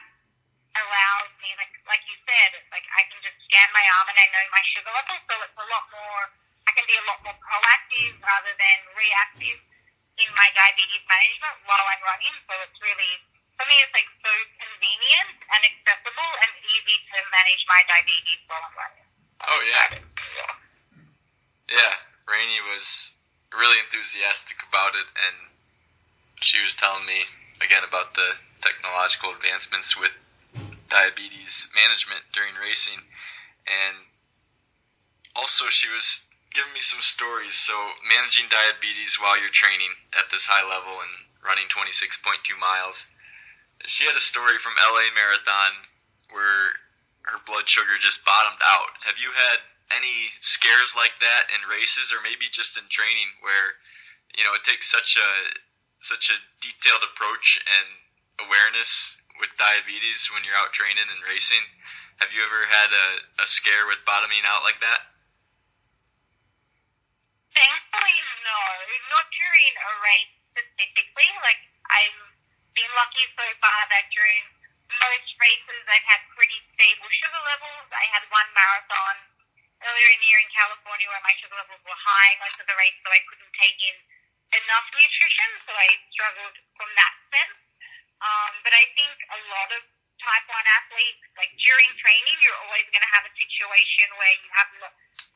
allows 0.77 1.31
me, 1.41 1.49
like 1.57 1.73
like 1.87 2.03
you 2.05 2.17
said, 2.27 2.53
it's 2.59 2.69
like 2.69 2.85
I 2.93 3.07
can 3.07 3.19
just 3.23 3.39
scan 3.47 3.67
my 3.71 3.85
arm 3.97 4.07
and 4.11 4.17
I 4.19 4.27
know 4.29 4.43
my 4.51 4.63
sugar 4.75 4.91
level. 4.93 5.17
So 5.25 5.33
it's 5.41 5.57
a 5.57 5.67
lot 5.71 5.87
more. 5.89 6.23
I 6.67 6.75
can 6.75 6.83
be 6.85 6.99
a 6.99 7.05
lot 7.07 7.23
more 7.23 7.37
proactive 7.39 8.19
rather 8.19 8.53
than 8.59 8.77
reactive 8.93 9.59
in 10.19 10.29
my 10.35 10.51
diabetes 10.51 11.05
management 11.07 11.63
while 11.63 11.87
I'm 11.87 12.03
running. 12.03 12.35
So 12.45 12.53
it's 12.61 12.79
really 12.83 13.13
for 13.57 13.65
me, 13.65 13.75
it's 13.81 13.89
like 13.89 14.05
so 14.21 14.29
convenient 14.61 15.33
and 15.49 15.61
accessible 15.65 16.31
and 16.45 16.51
easy 16.61 16.97
to 17.09 17.17
manage 17.33 17.63
my 17.65 17.81
diabetes 17.89 18.41
while 18.45 18.61
I'm 18.61 18.75
running. 18.77 19.07
Oh 19.49 19.61
yeah, 19.65 19.87
Yeah. 21.69 21.95
Rainey 22.29 22.61
was 22.69 23.17
really 23.55 23.79
enthusiastic 23.81 24.61
about 24.67 24.93
it, 24.93 25.07
and 25.15 25.37
she 26.47 26.63
was 26.63 26.79
telling 26.79 27.03
me 27.03 27.27
again 27.59 27.83
about 27.83 28.15
the 28.15 28.39
technological 28.63 29.35
advancements 29.35 29.99
with 29.99 30.15
diabetes 30.87 31.67
management 31.75 32.23
during 32.31 32.55
racing, 32.55 33.03
and 33.67 34.07
also 35.35 35.67
she 35.67 35.91
was 35.91 36.31
giving 36.55 36.71
me 36.71 36.79
some 36.79 37.03
stories. 37.03 37.51
So 37.51 37.75
managing 38.07 38.47
diabetes 38.47 39.19
while 39.19 39.35
you're 39.35 39.51
training 39.51 39.91
at 40.15 40.31
this 40.31 40.47
high 40.47 40.63
level 40.63 40.95
and 41.03 41.27
running 41.43 41.67
26.2 41.67 42.15
miles. 42.55 43.11
She 43.83 44.07
had 44.07 44.15
a 44.15 44.23
story 44.23 44.55
from 44.55 44.79
LA 44.79 45.11
Marathon 45.11 45.91
where 46.31 46.79
her 47.27 47.43
blood 47.43 47.67
sugar 47.67 47.99
just 47.99 48.23
bottomed 48.23 48.63
out. 48.63 48.95
Have 49.03 49.19
you 49.19 49.35
had 49.35 49.67
any 49.91 50.31
scares 50.39 50.95
like 50.95 51.19
that 51.19 51.51
in 51.51 51.67
races 51.67 52.15
or 52.15 52.23
maybe 52.23 52.47
just 52.47 52.79
in 52.79 52.87
training 52.87 53.35
where 53.43 53.75
you 54.31 54.47
know 54.47 54.55
it 54.55 54.63
takes 54.63 54.87
such 54.87 55.19
a 55.19 55.31
such 56.07 56.31
a 56.31 56.39
detailed 56.63 57.03
approach 57.03 57.59
and 57.67 57.87
awareness 58.47 59.19
with 59.43 59.51
diabetes 59.59 60.31
when 60.31 60.47
you're 60.47 60.55
out 60.55 60.71
training 60.71 61.03
and 61.03 61.19
racing? 61.27 61.61
Have 62.23 62.31
you 62.31 62.39
ever 62.47 62.63
had 62.71 62.89
a, 62.95 63.07
a 63.43 63.45
scare 63.45 63.83
with 63.91 63.99
bottoming 64.07 64.47
out 64.47 64.63
like 64.63 64.79
that? 64.79 65.11
Thankfully, 67.51 68.17
no. 68.47 68.61
Not 69.11 69.27
during 69.35 69.73
a 69.75 69.91
race 69.99 70.33
specifically. 70.55 71.29
Like, 71.43 71.59
I've 71.91 72.19
been 72.71 72.89
lucky 72.95 73.27
so 73.35 73.45
far 73.59 73.79
that 73.91 74.07
during 74.15 74.43
most 74.87 75.29
races 75.43 75.83
I've 75.91 76.07
had 76.07 76.23
pretty 76.31 76.57
stable 76.71 77.11
sugar 77.11 77.43
levels. 77.51 77.91
I 77.91 78.07
had 78.15 78.23
one 78.31 78.47
marathon 78.55 79.15
earlier 79.83 80.09
in 80.15 80.19
the 80.23 80.29
year 80.31 80.41
in 80.41 80.49
California 80.55 81.05
where 81.11 81.21
my 81.27 81.35
sugar 81.37 81.59
levels 81.59 81.83
were 81.83 81.99
high 81.99 82.33
most 82.39 82.57
of 82.57 82.65
the 82.65 82.77
race, 82.79 82.95
so 83.03 83.11
I 83.11 83.21
couldn't 83.27 83.53
take 83.59 83.77
in 83.83 83.97
enough 84.55 84.87
nutrition, 84.95 85.49
so 85.63 85.71
I 85.75 85.87
struggled 86.13 86.55
from 86.79 86.89
that 86.95 87.13
sense. 87.33 87.57
Um, 88.17 88.53
but 88.65 88.73
I 88.73 88.85
think 88.97 89.15
a 89.29 89.39
lot 89.51 89.69
of 89.77 89.81
type 90.17 90.45
1 90.49 90.57
athletes, 90.81 91.21
like 91.37 91.53
during 91.61 91.89
training, 92.01 92.37
you're 92.41 92.57
always 92.65 92.87
going 92.89 93.05
to 93.05 93.13
have 93.13 93.25
a 93.27 93.33
situation 93.37 94.09
where 94.17 94.33
you 94.33 94.49
have 94.57 94.69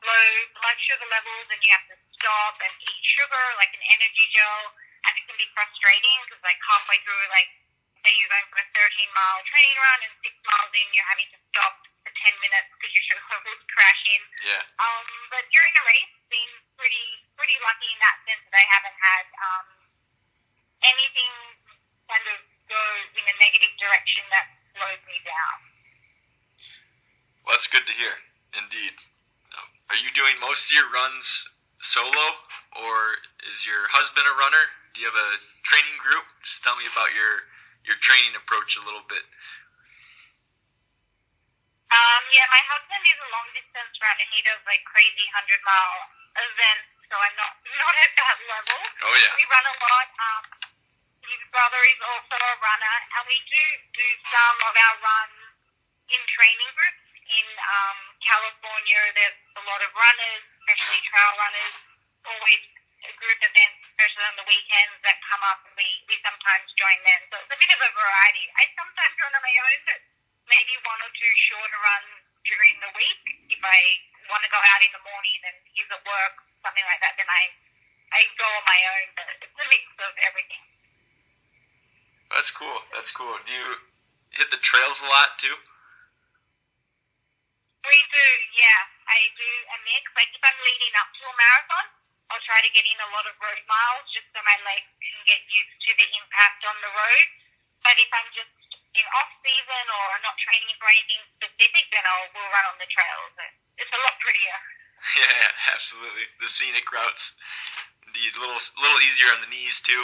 low 0.02 0.26
blood 0.58 0.78
sugar 0.82 1.06
levels 1.06 1.46
and 1.54 1.60
you 1.62 1.70
have 1.70 1.86
to 1.86 1.96
stop 2.18 2.58
and 2.58 2.72
eat 2.74 3.02
sugar, 3.06 3.44
like 3.58 3.70
an 3.70 3.84
energy 3.94 4.26
gel, 4.34 4.74
and 5.06 5.12
it 5.14 5.22
can 5.30 5.38
be 5.38 5.46
frustrating 5.54 6.18
because 6.26 6.42
like 6.42 6.58
halfway 6.66 6.98
through, 7.06 7.22
like 7.30 7.50
say 8.02 8.10
you're 8.18 8.30
going 8.30 8.48
for 8.50 8.58
a 8.58 8.66
13 8.74 8.82
mile 9.14 9.40
training 9.46 9.78
run 9.78 9.98
and 10.02 10.14
six 10.26 10.34
miles 10.42 10.72
in, 10.74 10.86
you're 10.90 11.06
having 11.06 11.30
to 11.30 11.38
stop 11.54 11.74
for 12.02 12.10
10 12.10 12.34
minutes 12.42 12.68
because 12.74 12.90
your 12.98 13.04
sugar 13.06 13.26
levels 13.38 13.62
crash 13.70 14.02
in. 14.10 14.22
Yeah. 14.50 14.62
Um, 14.82 15.06
but 15.30 15.46
during 15.54 15.70
a 15.78 15.82
race, 15.86 16.14
been 16.26 16.52
pretty 16.74 17.06
pretty 17.42 17.58
lucky 17.66 17.90
in 17.90 17.98
that 17.98 18.22
sense 18.22 18.38
that 18.46 18.54
I 18.54 18.66
haven't 18.70 18.98
had 19.02 19.26
um, 19.34 19.66
anything 20.86 21.34
kind 22.06 22.22
of 22.30 22.38
go 22.70 22.78
in 23.18 23.24
a 23.26 23.36
negative 23.42 23.74
direction 23.82 24.22
that 24.30 24.46
slows 24.78 25.02
me 25.10 25.18
down. 25.26 25.58
Well, 27.42 27.58
that's 27.58 27.66
good 27.66 27.82
to 27.82 27.94
hear, 27.98 28.14
indeed. 28.54 28.94
Are 29.90 29.98
you 29.98 30.14
doing 30.14 30.38
most 30.38 30.70
of 30.70 30.78
your 30.78 30.86
runs 30.94 31.50
solo, 31.82 32.26
or 32.78 33.18
is 33.50 33.66
your 33.66 33.90
husband 33.90 34.22
a 34.22 34.34
runner? 34.38 34.64
Do 34.94 35.02
you 35.02 35.10
have 35.10 35.18
a 35.18 35.32
training 35.66 35.98
group? 35.98 36.22
Just 36.46 36.62
tell 36.62 36.78
me 36.78 36.86
about 36.86 37.10
your 37.10 37.50
your 37.82 37.98
training 37.98 38.38
approach 38.38 38.78
a 38.78 38.82
little 38.86 39.02
bit. 39.10 39.26
Um, 41.90 42.22
yeah, 42.30 42.46
my 42.54 42.62
husband 42.70 43.02
is 43.02 43.18
a 43.18 43.28
long 43.34 43.50
distance 43.52 43.98
runner. 43.98 44.26
He 44.30 44.40
does 44.46 44.62
like 44.64 44.86
crazy 44.86 45.26
hundred 45.34 45.58
mile 45.66 46.08
events, 46.38 46.91
so 47.12 47.16
I'm 47.20 47.36
not 47.36 47.52
not 47.76 47.94
at 48.00 48.12
that 48.16 48.36
level. 48.48 48.80
Oh 49.04 49.12
yeah. 49.12 49.36
We 49.36 49.44
run 49.52 49.66
a 49.68 49.76
lot. 49.76 50.08
Um, 50.16 50.44
his 51.28 51.42
brother 51.52 51.80
is 51.84 52.00
also 52.00 52.36
a 52.40 52.54
runner, 52.56 52.96
and 53.20 53.22
we 53.28 53.36
do 53.44 53.64
do 53.92 54.08
some 54.32 54.56
of 54.64 54.72
our 54.72 54.96
runs 55.04 55.40
in 56.08 56.20
training 56.32 56.72
groups 56.72 57.02
in 57.32 57.46
um, 57.64 57.98
California, 58.20 59.00
there's 59.16 59.40
a 59.56 59.64
lot 59.64 59.80
of 59.80 59.90
runners, 59.96 60.42
especially 60.60 61.00
trail 61.08 61.32
runners, 61.40 61.74
always 62.28 62.62
a 63.02 63.12
group 63.18 63.40
events, 63.40 63.82
especially 63.88 64.26
on 64.28 64.36
the 64.38 64.46
weekends, 64.46 64.96
that 65.02 65.18
come 65.26 65.42
up, 65.48 65.64
and 65.66 65.74
we, 65.74 65.88
we 66.06 66.14
sometimes 66.22 66.68
join 66.78 66.98
them. 67.02 67.20
So 67.32 67.34
it's 67.42 67.54
a 67.56 67.58
bit 67.58 67.72
of 67.72 67.80
a 67.82 67.90
variety. 67.96 68.44
I 68.60 68.68
sometimes 68.78 69.14
run 69.18 69.32
on 69.34 69.42
my 69.42 69.56
own, 69.58 69.78
but 69.88 70.00
maybe 70.46 70.74
one 70.86 71.00
or 71.02 71.10
two 71.16 71.32
shorter 71.50 71.80
runs 71.82 72.14
during 72.46 72.74
the 72.84 72.92
week. 72.94 73.22
If 73.50 73.62
I 73.64 73.80
want 74.30 74.44
to 74.46 74.50
go 74.52 74.60
out 74.60 74.82
in 74.84 74.92
the 74.94 75.02
morning 75.02 75.40
and 75.50 75.56
he's 75.72 75.90
at 75.90 76.02
work, 76.04 76.36
something 76.62 76.86
like 76.88 77.02
that, 77.02 77.18
then 77.18 77.28
I, 77.28 77.42
I 78.14 78.20
go 78.38 78.46
on 78.46 78.64
my 78.64 78.80
own. 78.96 79.06
But 79.18 79.26
it's 79.42 79.58
a 79.58 79.66
mix 79.68 79.84
of 80.00 80.12
everything. 80.22 80.62
That's 82.32 82.50
cool. 82.50 82.78
That's 82.96 83.12
cool. 83.12 83.36
Do 83.44 83.52
you 83.52 83.76
hit 84.32 84.48
the 84.48 84.62
trails 84.62 85.04
a 85.04 85.08
lot 85.12 85.36
too? 85.36 85.52
We 87.82 87.98
do, 87.98 88.26
yeah. 88.56 88.80
I 89.10 89.18
do 89.36 89.50
a 89.74 89.78
mix. 89.84 90.06
Like 90.16 90.30
if 90.32 90.40
I'm 90.40 90.58
leading 90.64 90.94
up 90.96 91.10
to 91.12 91.22
a 91.28 91.34
marathon, 91.34 91.86
I'll 92.32 92.46
try 92.48 92.64
to 92.64 92.72
get 92.72 92.88
in 92.88 92.96
a 92.96 93.12
lot 93.12 93.28
of 93.28 93.36
road 93.42 93.60
miles 93.68 94.08
just 94.08 94.24
so 94.32 94.40
my 94.40 94.56
legs 94.64 94.88
can 95.02 95.18
get 95.28 95.44
used 95.52 95.76
to 95.84 95.90
the 95.98 96.08
impact 96.16 96.64
on 96.64 96.76
the 96.80 96.88
road. 96.88 97.28
But 97.84 97.98
if 98.00 98.08
I'm 98.08 98.30
just 98.32 98.54
in 98.96 99.06
off 99.18 99.32
season 99.44 99.84
or 99.92 100.08
not 100.24 100.38
training 100.40 100.72
for 100.80 100.88
anything 100.88 101.22
specific, 101.36 101.84
then 101.92 102.04
I'll 102.06 102.32
will 102.32 102.48
run 102.48 102.64
on 102.72 102.78
the 102.80 102.88
trails. 102.88 103.34
It's 103.76 103.92
a 103.92 104.00
lot 104.00 104.16
prettier. 104.24 104.58
Yeah, 105.18 105.74
absolutely. 105.74 106.30
The 106.38 106.48
scenic 106.48 106.86
routes, 106.86 107.34
indeed, 108.06 108.32
a 108.38 108.40
little 108.40 108.60
little 108.78 109.00
easier 109.02 109.26
on 109.34 109.42
the 109.42 109.50
knees 109.50 109.82
too. 109.82 109.98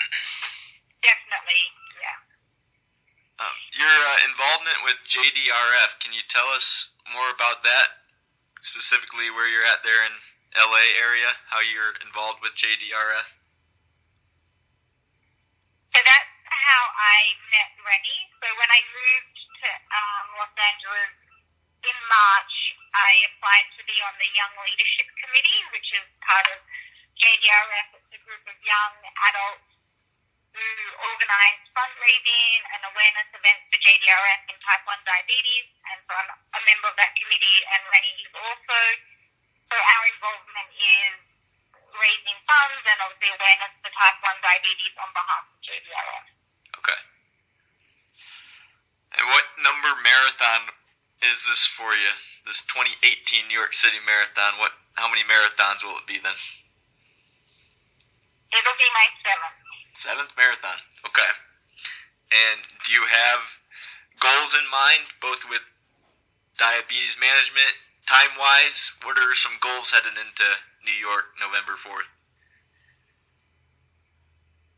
Definitely, 1.04 1.62
yeah. 2.00 3.44
Um, 3.44 3.56
your 3.76 3.92
uh, 4.08 4.18
involvement 4.24 4.80
with 4.88 4.96
JDRF, 5.04 6.00
can 6.00 6.16
you 6.16 6.24
tell 6.32 6.48
us 6.56 6.96
more 7.12 7.28
about 7.28 7.60
that? 7.62 8.08
Specifically, 8.64 9.28
where 9.28 9.52
you're 9.52 9.68
at 9.68 9.84
there 9.84 10.00
in 10.08 10.16
LA 10.56 10.96
area, 10.96 11.36
how 11.52 11.60
you're 11.60 11.92
involved 12.00 12.40
with 12.40 12.56
JDRF? 12.56 13.28
So 15.92 16.00
that's 16.00 16.32
how 16.48 16.82
I 16.96 17.18
met 17.52 17.70
Rennie. 17.84 18.22
So 18.40 18.48
when 18.56 18.70
I 18.72 18.80
moved 18.80 19.36
to 19.60 19.68
um, 19.92 20.24
Los 20.40 20.56
Angeles 20.56 21.14
in 21.84 21.98
March, 22.08 22.54
I 22.94 23.26
applied 23.26 23.66
to 23.74 23.82
be 23.82 23.98
on 24.06 24.14
the 24.22 24.30
Young 24.38 24.54
Leadership 24.62 25.10
Committee, 25.18 25.60
which 25.74 25.90
is 25.90 26.06
part 26.22 26.46
of 26.46 26.62
JDRF. 27.18 27.98
It's 27.98 28.14
a 28.14 28.22
group 28.22 28.46
of 28.46 28.54
young 28.62 28.94
adults 29.34 29.66
who 30.54 30.62
organise 31.10 31.62
fundraising 31.74 32.62
and 32.70 32.86
awareness 32.94 33.26
events 33.34 33.66
for 33.74 33.78
JDRF 33.82 34.40
and 34.46 34.58
type 34.62 34.86
1 34.86 34.94
diabetes. 35.02 35.66
And 35.90 35.98
so 36.06 36.14
I'm 36.14 36.30
a 36.30 36.62
member 36.62 36.86
of 36.86 36.96
that 37.02 37.10
committee, 37.18 37.58
and 37.74 37.82
Rennie 37.90 38.22
is 38.22 38.34
also. 38.38 38.78
So 39.66 39.74
our 39.74 40.04
involvement 40.14 40.70
is 40.78 41.18
raising 41.98 42.38
funds 42.46 42.82
and 42.86 42.98
obviously 43.02 43.34
awareness 43.34 43.74
for 43.82 43.90
type 43.90 44.18
1 44.22 44.38
diabetes 44.38 44.94
on 45.02 45.10
behalf 45.10 45.42
of 45.50 45.58
JDRF. 45.66 46.26
Okay. 46.78 47.00
And 49.18 49.24
what 49.34 49.46
number 49.58 49.90
marathon 50.06 50.70
is 51.26 51.50
this 51.50 51.66
for 51.66 51.90
you? 51.90 52.14
This 52.44 52.60
2018 52.68 53.48
New 53.48 53.56
York 53.56 53.72
City 53.72 53.96
Marathon. 54.04 54.60
What? 54.60 54.76
How 55.00 55.08
many 55.08 55.24
marathons 55.24 55.80
will 55.80 55.96
it 55.96 56.06
be 56.06 56.20
then? 56.20 56.36
It'll 58.52 58.78
be 58.78 58.90
my 58.92 59.08
seventh. 59.24 59.58
Seventh 59.96 60.32
marathon. 60.36 60.78
Okay. 61.08 61.30
And 62.30 62.60
do 62.84 62.92
you 62.92 63.02
have 63.08 63.40
goals 64.20 64.52
in 64.54 64.62
mind, 64.70 65.08
both 65.18 65.42
with 65.48 65.64
diabetes 66.60 67.18
management, 67.18 67.74
time 68.06 68.36
wise? 68.38 68.94
What 69.02 69.18
are 69.18 69.34
some 69.34 69.56
goals 69.58 69.90
heading 69.90 70.14
into 70.14 70.46
New 70.84 70.94
York 71.00 71.34
November 71.40 71.74
4th? 71.80 72.06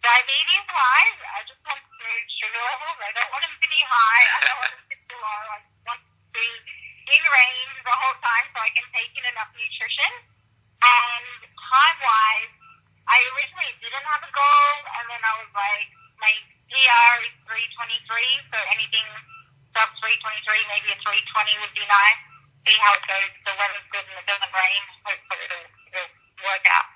Diabetes 0.00 0.66
wise, 0.70 1.18
I 1.34 1.42
just 1.50 1.60
want 1.66 1.82
smooth 1.82 2.26
sugar 2.30 2.62
levels. 2.62 2.98
I 3.02 3.10
don't 3.10 3.30
want 3.34 3.42
them 3.42 3.58
to 3.58 3.68
be 3.68 3.82
high. 3.82 4.24
I 4.24 4.38
don't 4.46 4.58
want 4.62 4.70
them 4.70 4.82
to 4.86 4.88
be 4.88 4.98
too 5.02 5.18
low. 5.18 5.42
I 5.50 5.58
want 5.82 6.00
to 6.00 6.40
be 6.70 6.85
in 7.06 7.22
range 7.22 7.76
the 7.86 7.94
whole 7.94 8.18
time 8.18 8.46
so 8.50 8.58
I 8.60 8.70
can 8.74 8.86
take 8.90 9.14
in 9.14 9.24
enough 9.30 9.50
nutrition. 9.54 10.10
And 10.82 11.26
time 11.54 11.98
wise, 12.02 12.54
I 13.06 13.22
originally 13.34 13.70
didn't 13.78 14.06
have 14.06 14.22
a 14.26 14.32
goal, 14.34 14.74
and 14.98 15.04
then 15.06 15.22
I 15.22 15.32
was 15.38 15.50
like, 15.54 15.88
my 16.18 16.34
PR 16.66 17.12
is 17.22 17.34
323, 17.46 18.50
so 18.50 18.58
anything 18.74 19.06
sub 19.70 19.92
323, 20.02 20.72
maybe 20.72 20.88
a 20.90 20.98
320 21.04 21.62
would 21.62 21.74
be 21.76 21.86
nice. 21.86 22.20
See 22.66 22.78
how 22.82 22.98
it 22.98 23.04
goes. 23.06 23.30
The 23.46 23.54
weather's 23.54 23.88
good 23.94 24.02
and 24.10 24.18
it 24.18 24.26
doesn't 24.26 24.50
rain. 24.50 24.82
Hopefully 25.06 25.42
it'll, 25.46 25.68
it'll 25.94 26.12
work 26.42 26.66
out. 26.66 26.88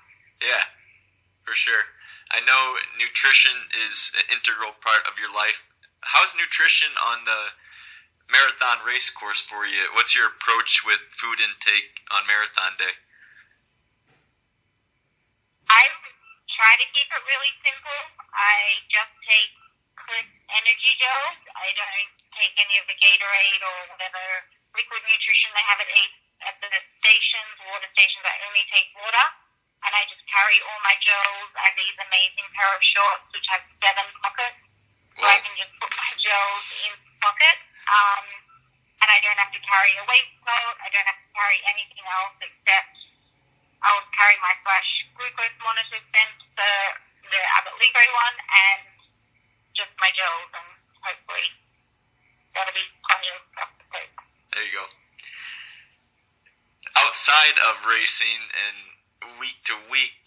Yeah, 0.43 0.65
for 1.47 1.55
sure. 1.55 1.87
I 2.35 2.43
know 2.43 2.75
nutrition 2.99 3.55
is 3.87 4.11
an 4.19 4.35
integral 4.35 4.75
part 4.83 5.07
of 5.07 5.15
your 5.15 5.31
life. 5.31 5.63
How's 6.03 6.35
nutrition 6.35 6.91
on 7.07 7.23
the 7.23 7.39
marathon 8.31 8.81
race 8.87 9.11
course 9.11 9.43
for 9.43 9.67
you? 9.67 9.83
What's 9.93 10.15
your 10.15 10.31
approach 10.31 10.81
with 10.87 10.99
food 11.11 11.37
intake 11.43 12.01
on 12.09 12.25
marathon 12.25 12.73
day? 12.79 12.95
I 15.67 15.83
try 16.51 16.73
to 16.79 16.87
keep 16.95 17.07
it 17.07 17.23
really 17.27 17.53
simple. 17.63 18.01
I 18.31 18.55
just 18.91 19.13
take 19.27 19.51
Clif 19.95 20.27
energy 20.49 20.93
gels. 20.97 21.39
I 21.53 21.67
don't 21.75 22.11
take 22.35 22.55
any 22.57 22.75
of 22.81 22.85
the 22.89 22.97
Gatorade 22.97 23.63
or 23.63 23.77
whatever 23.95 24.23
liquid 24.75 25.03
nutrition 25.03 25.51
they 25.51 25.65
have 25.67 25.79
at, 25.83 25.89
at 26.47 26.55
the 26.63 26.71
stations, 27.03 27.53
water 27.67 27.87
stations, 27.91 28.23
I 28.23 28.35
only 28.47 28.65
take 28.71 28.87
water, 28.95 29.25
and 29.83 29.91
I 29.91 30.07
just 30.07 30.23
carry 30.31 30.57
all 30.63 30.79
my 30.83 30.95
gels. 31.03 31.49
I 31.59 31.69
have 31.69 31.77
these 31.77 31.97
amazing 31.99 32.47
pair 32.55 32.71
of 32.71 32.81
shorts 32.81 33.27
which 33.35 33.47
have 33.51 33.63
seven 33.83 34.07
pockets, 34.23 34.59
so 35.19 35.23
I 35.27 35.37
can 35.43 35.53
just 35.59 35.73
put 35.77 35.91
my 35.91 36.11
gels 36.17 36.65
in 36.87 36.91
pockets. 37.19 37.70
Um, 37.91 38.25
and 39.03 39.09
I 39.11 39.19
don't 39.19 39.35
have 39.35 39.51
to 39.51 39.61
carry 39.61 39.91
a 39.99 40.05
weight 40.07 40.31
waistcoat. 40.41 40.75
I 40.79 40.89
don't 40.89 41.07
have 41.07 41.19
to 41.19 41.29
carry 41.35 41.59
anything 41.67 42.05
else 42.07 42.37
except 42.39 42.95
I'll 43.83 44.07
carry 44.15 44.37
my 44.39 44.53
flash 44.63 44.89
glucose 45.17 45.57
monitor 45.59 45.99
sent 46.13 46.37
the 46.55 46.73
the 47.27 47.41
Abbott 47.57 47.75
Libre 47.79 48.07
one 48.11 48.37
and 48.43 48.83
just 49.73 49.91
my 49.97 50.11
gels 50.13 50.51
and 50.51 50.69
hopefully 51.01 51.47
that'll 52.53 52.75
be 52.75 52.85
plenty 53.07 53.29
of 53.33 53.41
stuff 53.55 53.71
to 53.79 53.85
take. 53.95 54.13
There 54.53 54.65
you 54.67 54.73
go. 54.75 54.85
Outside 57.01 57.57
of 57.71 57.87
racing 57.87 58.41
and 58.51 58.77
week 59.39 59.57
to 59.71 59.75
week, 59.89 60.21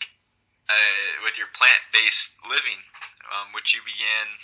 uh, 0.69 1.21
with 1.23 1.37
your 1.37 1.49
plant-based 1.53 2.41
living, 2.49 2.81
um, 3.29 3.53
which 3.53 3.77
you 3.77 3.85
began. 3.85 4.41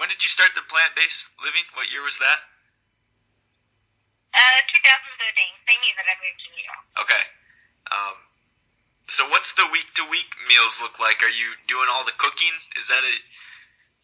When 0.00 0.08
did 0.08 0.24
you 0.24 0.32
start 0.32 0.56
the 0.56 0.64
plant-based 0.64 1.36
living? 1.44 1.68
What 1.76 1.92
year 1.92 2.00
was 2.00 2.16
that? 2.18 2.49
Uh, 4.30 4.60
2013, 4.70 5.66
same 5.66 5.82
year 5.82 5.96
that 5.98 6.06
I 6.06 6.14
moved 6.22 6.38
to 6.38 6.48
New 6.54 6.64
York. 6.64 6.84
Okay. 7.02 7.24
Um, 7.90 8.16
so 9.10 9.26
what's 9.34 9.58
the 9.58 9.66
week 9.74 9.90
to 9.98 10.06
week 10.06 10.30
meals 10.46 10.78
look 10.78 11.02
like? 11.02 11.18
Are 11.26 11.34
you 11.34 11.58
doing 11.66 11.90
all 11.90 12.06
the 12.06 12.14
cooking? 12.14 12.54
Is 12.78 12.86
that 12.86 13.02
a 13.02 13.16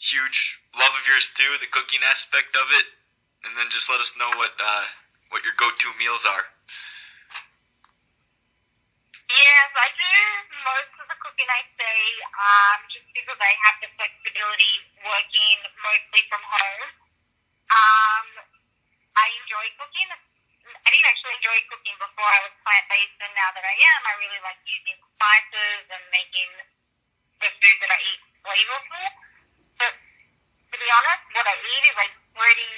huge 0.02 0.59
love 0.75 0.90
of 0.90 1.04
yours 1.06 1.30
too, 1.30 1.47
the 1.62 1.71
cooking 1.71 2.02
aspect 2.02 2.59
of 2.59 2.66
it? 2.75 2.87
And 3.47 3.54
then 3.54 3.71
just 3.71 3.87
let 3.87 4.02
us 4.02 4.18
know 4.18 4.26
what 4.35 4.50
uh, 4.59 4.87
what 5.30 5.47
your 5.47 5.54
go 5.54 5.71
to 5.71 5.88
meals 6.02 6.26
are. 6.26 6.42
Yes, 9.26 9.71
I 9.75 9.90
do 9.95 10.11
most 10.62 10.95
of 11.02 11.06
the 11.11 11.18
cooking 11.18 11.50
I 11.50 11.62
say, 11.75 11.99
um, 12.35 12.78
just 12.90 13.06
because 13.11 13.38
I 13.42 13.52
have 13.66 13.76
the 13.83 13.90
flexibility 13.99 14.75
working 15.02 15.59
mostly 15.83 16.23
from 16.30 16.42
home. 16.47 16.87
Um, 17.71 18.26
I 19.18 19.26
enjoy 19.42 19.66
cooking. 19.83 20.11
I 20.87 20.88
didn't 20.95 21.11
actually 21.11 21.35
enjoy 21.42 21.59
cooking 21.66 21.99
before 21.99 22.30
I 22.30 22.47
was 22.47 22.54
plant 22.62 22.87
based, 22.87 23.18
and 23.18 23.35
now 23.35 23.50
that 23.50 23.66
I 23.66 23.75
am, 23.75 24.00
I 24.05 24.05
really 24.20 24.42
like 24.44 24.61
using 24.64 24.99
spices 25.16 25.82
and 25.92 26.02
making 26.12 26.50
the 27.40 27.49
food 27.52 27.76
that 27.85 27.90
I 27.92 27.99
eat 28.00 28.20
flavorful. 28.40 29.06
But 29.76 29.94
to 29.96 30.76
be 30.76 30.88
honest, 30.88 31.23
what 31.37 31.46
I 31.46 31.56
eat 31.56 31.85
is 31.88 31.96
like 31.96 32.14
pretty 32.37 32.73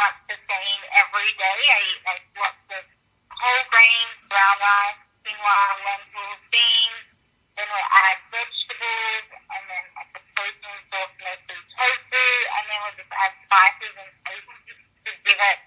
much 0.00 0.16
the 0.28 0.38
same 0.40 0.80
every 0.96 1.30
day. 1.36 1.58
I 1.68 1.78
eat 1.84 2.00
like 2.04 2.24
lots 2.36 2.64
of 2.76 2.84
whole 3.32 3.64
grains, 3.68 4.16
brown 4.28 4.56
rice, 4.60 5.00
quinoa, 5.24 5.60
lentils, 5.84 6.40
beans. 6.52 7.04
Then 7.56 7.68
we 7.72 7.80
add 7.80 8.20
vegetables, 8.28 9.26
and 9.32 9.62
then 9.64 9.84
like 9.96 10.12
the 10.12 10.20
protein 10.36 10.76
source 10.92 11.14
mostly 11.16 11.56
tofu, 11.72 12.26
and 12.52 12.64
then 12.68 12.78
we'll 12.84 12.96
just 13.00 13.12
add 13.16 13.32
spices 13.48 13.94
and 13.96 14.10
seasonings 14.28 14.84
to 15.08 15.10
give 15.24 15.40
it 15.40 15.58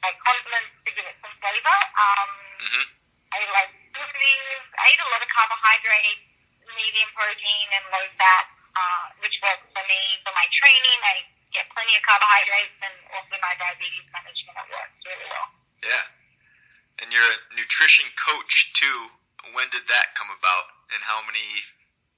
like 0.00 0.16
condiments 0.24 0.72
to 0.84 0.90
give 0.96 1.04
it 1.04 1.16
some 1.20 1.36
flavor. 1.44 1.78
Um, 2.00 2.32
Mm-hmm. 2.64 2.86
I 3.34 3.38
like 3.52 3.72
smoothies. 3.92 4.64
I 4.78 4.84
eat 4.88 5.00
a 5.04 5.08
lot 5.12 5.20
of 5.20 5.28
carbohydrates, 5.28 6.24
medium 6.64 7.10
protein, 7.12 7.66
and 7.76 7.84
low 7.92 8.06
fat, 8.16 8.46
uh, 8.72 9.04
which 9.20 9.36
works 9.44 9.68
for 9.68 9.84
me 9.84 10.00
for 10.24 10.32
my 10.32 10.48
training. 10.48 10.98
I 11.04 11.28
get 11.52 11.68
plenty 11.76 11.92
of 11.92 12.02
carbohydrates, 12.08 12.78
and 12.80 12.96
also 13.12 13.36
my 13.44 13.52
diabetes 13.60 14.08
management. 14.16 14.56
It 14.64 14.68
works 14.72 15.00
really 15.04 15.28
well. 15.28 15.48
Yeah. 15.84 17.04
And 17.04 17.12
you're 17.12 17.26
a 17.26 17.38
nutrition 17.58 18.08
coach 18.16 18.72
too. 18.72 19.12
When 19.52 19.68
did 19.68 19.84
that 19.92 20.16
come 20.16 20.32
about? 20.32 20.72
And 20.96 21.00
how 21.04 21.20
many, 21.28 21.44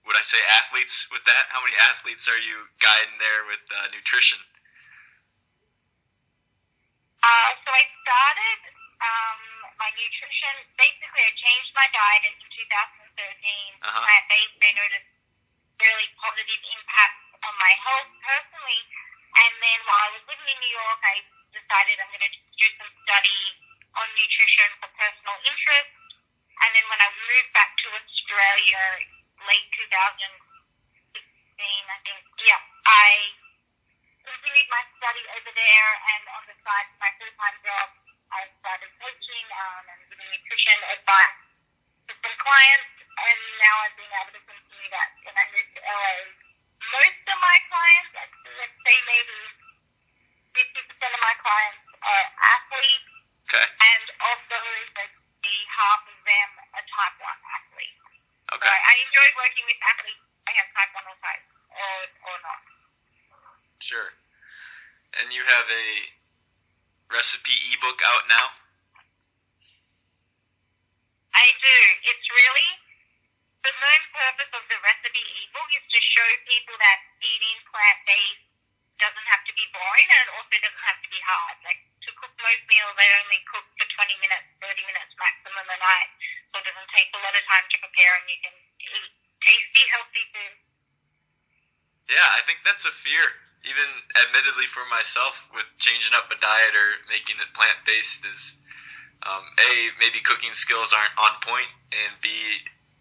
would 0.07 0.15
I 0.15 0.23
say 0.23 0.39
athletes 0.63 1.11
with 1.11 1.25
that? 1.27 1.51
How 1.51 1.59
many 1.65 1.75
athletes 1.91 2.31
are 2.31 2.39
you 2.39 2.71
guiding 2.79 3.19
there 3.19 3.43
with 3.51 3.63
uh, 3.73 3.91
nutrition? 3.91 4.39
Uh, 7.27 7.51
so 7.67 7.69
I 7.75 7.83
started 8.07 8.61
um, 9.03 9.41
my 9.83 9.91
nutrition. 9.99 10.55
Basically, 10.79 11.23
I 11.27 11.33
changed 11.35 11.73
my 11.75 11.89
diet 11.91 12.23
in 12.31 12.35
2013. 12.39 13.19
Uh-huh. 13.19 14.03
Plant-based. 14.07 14.59
I 14.63 14.73
noticed 14.79 15.11
really 15.83 16.09
positive 16.17 16.63
impacts 16.71 17.27
on 17.43 17.55
my 17.59 17.73
health 17.83 18.11
personally. 18.23 18.83
And 19.37 19.53
then 19.61 19.79
while 19.85 20.03
I 20.07 20.11
was 20.17 20.25
living 20.31 20.49
in 20.49 20.59
New 20.63 20.73
York, 20.73 21.01
I 21.03 21.17
decided 21.53 22.01
I'm 22.01 22.11
going 22.15 22.25
to 22.25 22.33
do 22.57 22.69
some 22.81 22.91
study 23.05 23.41
on 23.97 24.07
nutrition 24.17 24.69
for 24.81 24.89
personal 24.97 25.37
interest. 25.45 26.06
And 26.65 26.71
then 26.73 26.87
when 26.89 27.01
I 27.01 27.09
moved 27.13 27.51
back 27.53 27.77
to 27.85 27.87
Australia, 27.93 28.83
late 29.45 29.69
2016, 29.77 30.33
I 30.33 31.99
think, 32.03 32.21
yeah, 32.43 32.61
I 32.89 33.09
continued 34.27 34.69
my 34.73 34.83
study 34.99 35.23
over 35.39 35.53
there, 35.55 35.91
and 36.17 36.23
on 36.35 36.43
the 36.51 36.57
side 36.65 36.89
my 36.99 37.11
full-time 37.21 37.57
job, 37.63 37.89
I 38.35 38.51
started 38.59 38.91
coaching 38.99 39.47
um, 39.55 39.85
and 39.87 40.01
giving 40.11 40.29
nutrition 40.35 40.75
advice 40.99 41.39
to 42.11 42.13
some 42.19 42.37
clients, 42.43 42.91
and 43.07 43.39
now 43.63 43.75
I've 43.87 43.95
been 43.95 44.11
able 44.11 44.35
to 44.35 44.43
continue 44.43 44.91
that. 44.91 45.09
When 45.23 45.35
I 45.37 45.45
moved 45.55 45.73
to 45.79 45.83
LA. 45.87 46.15
Most 46.87 47.23
of 47.27 47.39
my 47.41 47.57
clients, 47.71 48.11
let's 48.15 48.79
say 48.85 48.97
maybe 49.09 49.39
50% 50.55 51.17
of 51.17 51.21
my 51.23 51.35
clients 51.41 51.83
are 52.03 52.27
athletes, 52.41 53.11
Okay. 53.47 53.63
and 53.63 54.05
of 54.35 54.39
those, 54.51 54.87
let's 54.99 55.19
see, 55.39 55.59
half 55.71 56.03
of 56.03 56.19
them 56.27 56.49
are 56.75 56.83
type 56.83 57.17
1 57.23 57.55
athletes. 57.57 58.03
So 58.51 58.59
Okay. 58.59 58.71
I, 58.71 58.79
I 58.91 58.95
enjoy 59.07 59.27
working 59.39 59.65
with 59.71 59.79
athletes. 59.87 60.23
I 60.47 60.53
have 60.59 60.69
type 60.75 60.93
1 60.95 61.07
or 61.07 61.19
type 61.23 61.45
or, 61.71 61.97
or 62.27 62.37
not. 62.43 62.63
Sure. 63.79 64.11
And 65.21 65.31
you 65.33 65.43
have 65.47 65.67
a 65.71 65.87
recipe 67.13 67.55
ebook 67.75 68.01
out 68.03 68.25
now? 68.29 68.47
I 71.37 71.47
do. 71.61 71.79
It's 72.09 72.27
really 72.33 72.69
the 73.63 73.75
main 73.83 74.03
purpose 74.15 74.51
of 74.57 74.65
the 74.73 74.79
recipe 74.81 75.23
ebook 75.45 75.69
is 75.77 75.85
to 75.93 75.99
show 76.01 76.29
people 76.49 76.77
that 76.81 76.99
eating 77.21 77.59
plant 77.69 77.99
based 78.09 78.47
doesn't 78.97 79.29
have 79.29 79.45
to 79.45 79.53
be 79.53 79.65
boring 79.77 80.09
and 80.09 80.21
it 80.25 80.31
also 80.33 80.57
doesn't 80.57 80.87
have 80.89 81.01
to 81.05 81.11
be 81.13 81.21
hard. 81.21 81.57
Like 81.69 81.81
to 82.09 82.11
cook 82.17 82.33
most 82.41 82.65
meals, 82.65 82.97
I 82.97 83.07
only 83.21 83.41
cook 83.53 83.67
for 83.77 83.85
20 83.85 84.25
minutes, 84.25 84.49
30 84.65 84.89
minutes 84.89 85.13
maximum 85.21 85.67
a 85.69 85.77
night, 85.77 86.11
so 86.49 86.55
it 86.63 86.65
doesn't 86.65 86.91
take 86.97 87.13
a 87.13 87.21
lot 87.21 87.37
of 87.37 87.45
time 87.45 87.67
to 87.69 87.77
prepare 87.85 88.13
and 88.17 88.25
you 88.33 88.39
can 88.41 88.57
eat 88.81 89.13
tasty, 89.45 89.85
healthy 89.93 90.25
food. 90.33 90.57
Yeah, 92.09 92.39
That's 92.77 92.93
a 92.93 93.09
fear. 93.09 93.41
Even 93.65 93.89
admittedly 94.21 94.69
for 94.69 94.85
myself, 94.93 95.33
with 95.57 95.65
changing 95.81 96.13
up 96.13 96.29
a 96.29 96.37
diet 96.37 96.77
or 96.77 97.01
making 97.09 97.41
it 97.41 97.57
plant 97.57 97.81
based, 97.89 98.29
is 98.29 98.61
um, 99.25 99.41
a 99.57 99.97
maybe 99.97 100.21
cooking 100.21 100.53
skills 100.53 100.93
aren't 100.93 101.17
on 101.17 101.41
point, 101.41 101.73
and 101.89 102.13
b 102.21 102.29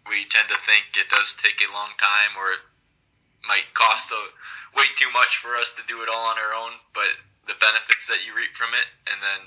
we 0.08 0.24
tend 0.32 0.48
to 0.48 0.56
think 0.64 0.96
it 0.96 1.12
does 1.12 1.36
take 1.36 1.60
a 1.60 1.68
long 1.76 1.92
time 2.00 2.32
or 2.40 2.56
it 2.56 2.64
might 3.44 3.68
cost 3.76 4.08
a, 4.16 4.22
way 4.72 4.88
too 4.96 5.12
much 5.12 5.44
for 5.44 5.60
us 5.60 5.76
to 5.76 5.84
do 5.84 6.00
it 6.00 6.08
all 6.08 6.24
on 6.24 6.40
our 6.40 6.56
own. 6.56 6.80
But 6.96 7.12
the 7.44 7.60
benefits 7.60 8.08
that 8.08 8.24
you 8.24 8.32
reap 8.32 8.56
from 8.56 8.72
it, 8.72 8.88
and 9.12 9.20
then 9.20 9.42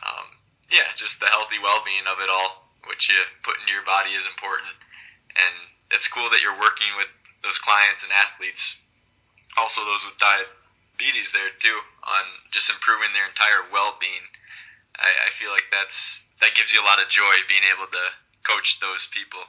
um, 0.00 0.32
yeah, 0.72 0.96
just 0.96 1.20
the 1.20 1.28
healthy 1.28 1.60
well 1.60 1.84
being 1.84 2.08
of 2.08 2.24
it 2.24 2.32
all, 2.32 2.72
which 2.88 3.12
you 3.12 3.20
put 3.44 3.60
into 3.60 3.76
your 3.76 3.84
body 3.84 4.16
is 4.16 4.24
important, 4.24 4.80
and 5.36 5.68
it's 5.92 6.08
cool 6.08 6.32
that 6.32 6.40
you're 6.40 6.56
working 6.56 6.88
with 6.96 7.12
those 7.44 7.60
clients 7.60 8.00
and 8.00 8.16
athletes, 8.16 8.85
also 9.56 9.84
those 9.84 10.04
with 10.04 10.16
diabetes 10.20 11.32
there 11.32 11.52
too, 11.58 11.78
on 12.04 12.24
just 12.52 12.70
improving 12.70 13.12
their 13.12 13.26
entire 13.28 13.64
well-being. 13.72 14.24
I, 14.96 15.28
I 15.28 15.30
feel 15.32 15.52
like 15.52 15.68
that's 15.72 16.28
that 16.40 16.56
gives 16.56 16.72
you 16.72 16.80
a 16.80 16.86
lot 16.88 17.00
of 17.00 17.08
joy 17.08 17.36
being 17.48 17.64
able 17.72 17.88
to 17.88 18.04
coach 18.44 18.80
those 18.80 19.08
people. 19.08 19.42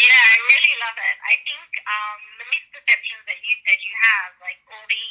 Yeah, 0.00 0.18
I 0.18 0.36
really 0.48 0.74
love 0.80 0.96
it. 0.96 1.16
I 1.20 1.36
think 1.44 1.68
um, 1.84 2.20
the 2.40 2.46
misperceptions 2.48 3.22
that 3.28 3.38
you 3.44 3.54
said 3.62 3.78
you 3.84 3.94
have, 4.08 4.32
like 4.40 4.58
all 4.72 4.82
the, 4.88 5.04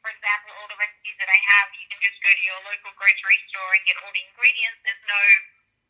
for 0.00 0.08
example, 0.14 0.54
all 0.54 0.70
the 0.70 0.78
recipes 0.78 1.18
that 1.18 1.28
I 1.28 1.40
have, 1.50 1.68
you 1.74 1.84
can 1.90 1.98
just 2.00 2.16
go 2.22 2.30
to 2.30 2.42
your 2.46 2.56
local 2.62 2.94
grocery 2.94 3.36
store 3.50 3.74
and 3.74 3.82
get 3.84 3.98
all 4.00 4.08
the 4.14 4.24
ingredients. 4.30 4.80
There's 4.86 5.02
no 5.04 5.22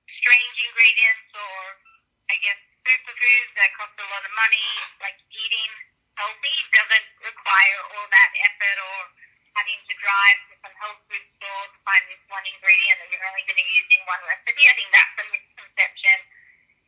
strange 0.09 0.57
ingredients 0.67 1.31
or, 1.37 1.85
I 2.33 2.41
guess, 2.41 2.59
superfoods 2.81 3.53
that 3.61 3.77
cost 3.77 3.95
a 4.01 4.09
lot 4.09 4.25
of 4.25 4.33
money. 4.33 4.67
Like 5.05 5.21
eating 5.31 5.71
healthy 6.21 6.57
doesn't 6.77 7.09
require 7.25 7.79
all 7.97 8.07
that 8.13 8.31
effort 8.45 8.77
or 8.77 8.99
having 9.57 9.81
to 9.89 9.95
drive 9.97 10.39
to 10.53 10.55
some 10.61 10.75
health 10.77 11.01
food 11.09 11.25
store 11.41 11.65
to 11.73 11.79
find 11.81 12.05
this 12.13 12.21
one 12.29 12.45
ingredient 12.45 13.01
that 13.01 13.09
you're 13.09 13.25
only 13.25 13.45
going 13.49 13.57
to 13.57 13.69
use 13.73 13.89
in 13.89 14.05
one 14.05 14.21
recipe. 14.29 14.65
I 14.69 14.75
think 14.77 14.91
that's 14.93 15.17
a 15.17 15.25
misconception 15.33 16.19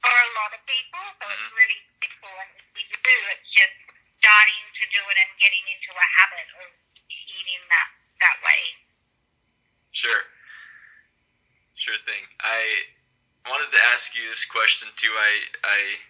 for 0.05 0.13
a 0.13 0.31
lot 0.37 0.53
of 0.53 0.61
people. 0.69 1.05
So 1.17 1.25
it's 1.33 1.49
Mhm. 1.49 1.57
really 1.57 1.81
simple 2.05 2.35
and 2.45 2.51
easy 2.77 2.85
to 2.93 2.99
do. 3.01 3.17
It's 3.33 3.51
just 3.57 3.77
starting 4.21 4.65
to 4.79 4.85
do 4.93 5.01
it 5.11 5.17
and 5.17 5.31
getting 5.41 5.65
into 5.67 5.91
a 5.97 6.07
habit 6.21 6.49
of 6.63 6.69
eating 7.09 7.63
that 7.73 7.89
that 8.21 8.37
way. 8.45 8.63
Sure. 9.93 10.23
Sure 11.75 11.99
thing. 11.99 12.29
I 12.41 12.87
wanted 13.49 13.73
to 13.73 13.83
ask 13.91 14.15
you 14.15 14.29
this 14.29 14.45
question 14.45 14.89
too. 14.97 15.11
I 15.19 15.33
I 15.65 16.01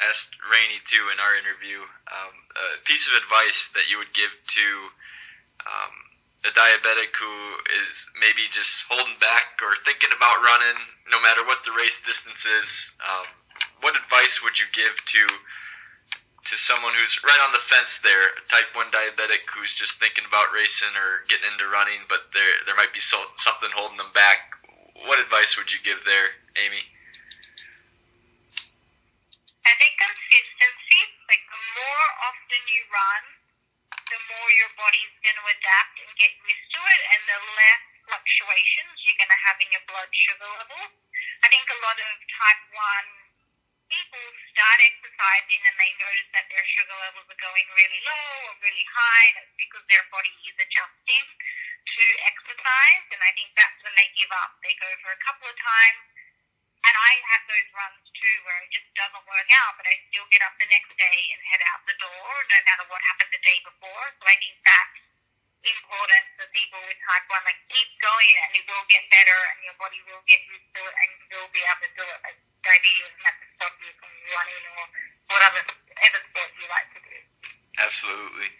asked 0.00 0.40
Rainey 0.52 0.80
too 0.84 1.10
in 1.10 1.20
our 1.20 1.34
interview. 1.36 1.86
Um, 2.18 2.34
a 2.58 2.82
piece 2.82 3.06
of 3.06 3.14
advice 3.14 3.70
that 3.78 3.86
you 3.86 3.98
would 3.98 4.10
give 4.10 4.34
to 4.34 4.66
um, 5.62 5.94
a 6.42 6.50
diabetic 6.50 7.14
who 7.14 7.34
is 7.82 8.06
maybe 8.18 8.46
just 8.50 8.86
holding 8.90 9.14
back 9.20 9.58
or 9.62 9.78
thinking 9.86 10.10
about 10.10 10.42
running, 10.42 10.78
no 11.10 11.22
matter 11.22 11.46
what 11.46 11.62
the 11.62 11.74
race 11.78 12.02
distance 12.02 12.46
is. 12.46 12.98
Um, 13.06 13.26
what 13.80 13.94
advice 13.94 14.42
would 14.42 14.58
you 14.58 14.66
give 14.74 14.98
to 15.14 15.22
to 16.48 16.56
someone 16.56 16.96
who's 16.96 17.20
right 17.28 17.42
on 17.44 17.52
the 17.52 17.60
fence 17.60 18.00
there, 18.00 18.32
a 18.32 18.42
type 18.48 18.72
one 18.72 18.88
diabetic 18.88 19.44
who's 19.52 19.76
just 19.76 20.00
thinking 20.00 20.24
about 20.24 20.48
racing 20.48 20.88
or 20.96 21.20
getting 21.28 21.52
into 21.52 21.68
running, 21.68 22.00
but 22.08 22.32
there 22.32 22.64
there 22.64 22.78
might 22.78 22.94
be 22.94 23.04
so, 23.04 23.20
something 23.36 23.68
holding 23.76 24.00
them 24.00 24.10
back? 24.14 24.56
What 25.04 25.20
advice 25.20 25.60
would 25.60 25.68
you 25.68 25.78
give 25.84 26.00
there, 26.08 26.32
Amy? 26.56 26.82
I 29.68 29.72
think 29.76 29.92
consistency, 30.00 31.00
like 31.28 31.44
the 31.44 31.67
more 31.78 32.08
often 32.26 32.60
you 32.66 32.82
run, 32.90 33.24
the 34.10 34.18
more 34.18 34.48
your 34.58 34.72
body's 34.74 35.14
going 35.22 35.38
to 35.38 35.46
adapt 35.46 35.94
and 36.02 36.10
get 36.18 36.32
used 36.42 36.68
to 36.74 36.80
it, 36.82 37.02
and 37.14 37.20
the 37.28 37.38
less 37.54 37.84
fluctuations 38.08 39.04
you're 39.04 39.20
going 39.20 39.30
to 39.30 39.44
have 39.46 39.58
in 39.60 39.68
your 39.70 39.84
blood 39.84 40.10
sugar 40.10 40.48
levels. 40.48 40.92
I 41.44 41.52
think 41.52 41.68
a 41.68 41.78
lot 41.84 41.98
of 42.00 42.12
type 42.24 42.62
1 42.72 43.28
people 43.88 44.26
start 44.52 44.80
exercising 44.84 45.62
and 45.64 45.76
they 45.80 45.92
notice 45.96 46.28
that 46.36 46.44
their 46.52 46.64
sugar 46.76 46.96
levels 47.08 47.24
are 47.24 47.40
going 47.40 47.66
really 47.72 48.00
low 48.04 48.52
or 48.52 48.54
really 48.64 48.86
high, 48.92 49.28
and 49.40 49.48
because 49.56 49.84
their 49.88 50.04
body 50.12 50.32
is 50.44 50.56
adjusting 50.56 51.26
to 51.88 52.04
exercise, 52.28 53.04
and 53.12 53.20
I 53.24 53.32
think 53.32 53.52
that's 53.56 53.80
when 53.80 53.96
they 53.96 54.08
give 54.16 54.28
up. 54.32 54.56
They 54.60 54.76
go 54.76 54.88
for 55.04 55.12
a 55.12 55.20
couple 55.24 55.48
of 55.48 55.56
times, 55.56 56.00
and 56.86 56.94
I 56.94 57.12
have 57.34 57.42
those 57.50 57.68
runs 57.74 58.04
too 58.14 58.36
where 58.46 58.60
it 58.62 58.70
just 58.70 58.88
doesn't 58.94 59.26
work 59.26 59.48
out, 59.58 59.74
but 59.78 59.86
I 59.86 59.94
still 60.10 60.26
get 60.30 60.44
up 60.46 60.54
the 60.58 60.68
next 60.70 60.92
day 60.94 61.18
and 61.34 61.40
head 61.48 61.62
out 61.70 61.82
the 61.86 61.96
door 61.98 62.30
no 62.50 62.58
matter 62.68 62.84
what 62.86 63.02
happened 63.10 63.32
the 63.34 63.42
day 63.42 63.58
before. 63.66 64.04
So 64.18 64.24
I 64.26 64.36
think 64.38 64.56
that's 64.62 64.98
important 65.58 66.24
for 66.38 66.46
people 66.54 66.78
with 66.86 66.98
type 67.02 67.26
1. 67.26 67.34
Like, 67.42 67.60
keep 67.66 67.90
going 67.98 68.34
and 68.46 68.50
it 68.54 68.64
will 68.70 68.86
get 68.86 69.02
better 69.10 69.38
and 69.52 69.58
your 69.66 69.76
body 69.76 69.98
will 70.06 70.22
get 70.30 70.40
used 70.46 70.70
to 70.74 70.80
it 70.86 70.94
and 70.94 71.08
you 71.18 71.36
will 71.38 71.52
be 71.52 71.62
able 71.66 71.82
to 71.82 71.90
do 71.98 72.04
it. 72.06 72.18
Like, 72.22 72.38
diabetes 72.62 73.02
doesn't 73.10 73.26
have 73.26 73.38
to 73.42 73.46
stop 73.58 73.74
you 73.82 73.90
from 73.98 74.12
running 74.30 74.64
or 74.78 74.84
whatever, 75.34 75.60
whatever 75.66 76.18
sport 76.30 76.50
you 76.56 76.66
like 76.70 76.88
to 76.94 77.00
do. 77.02 77.18
Absolutely. 77.82 78.50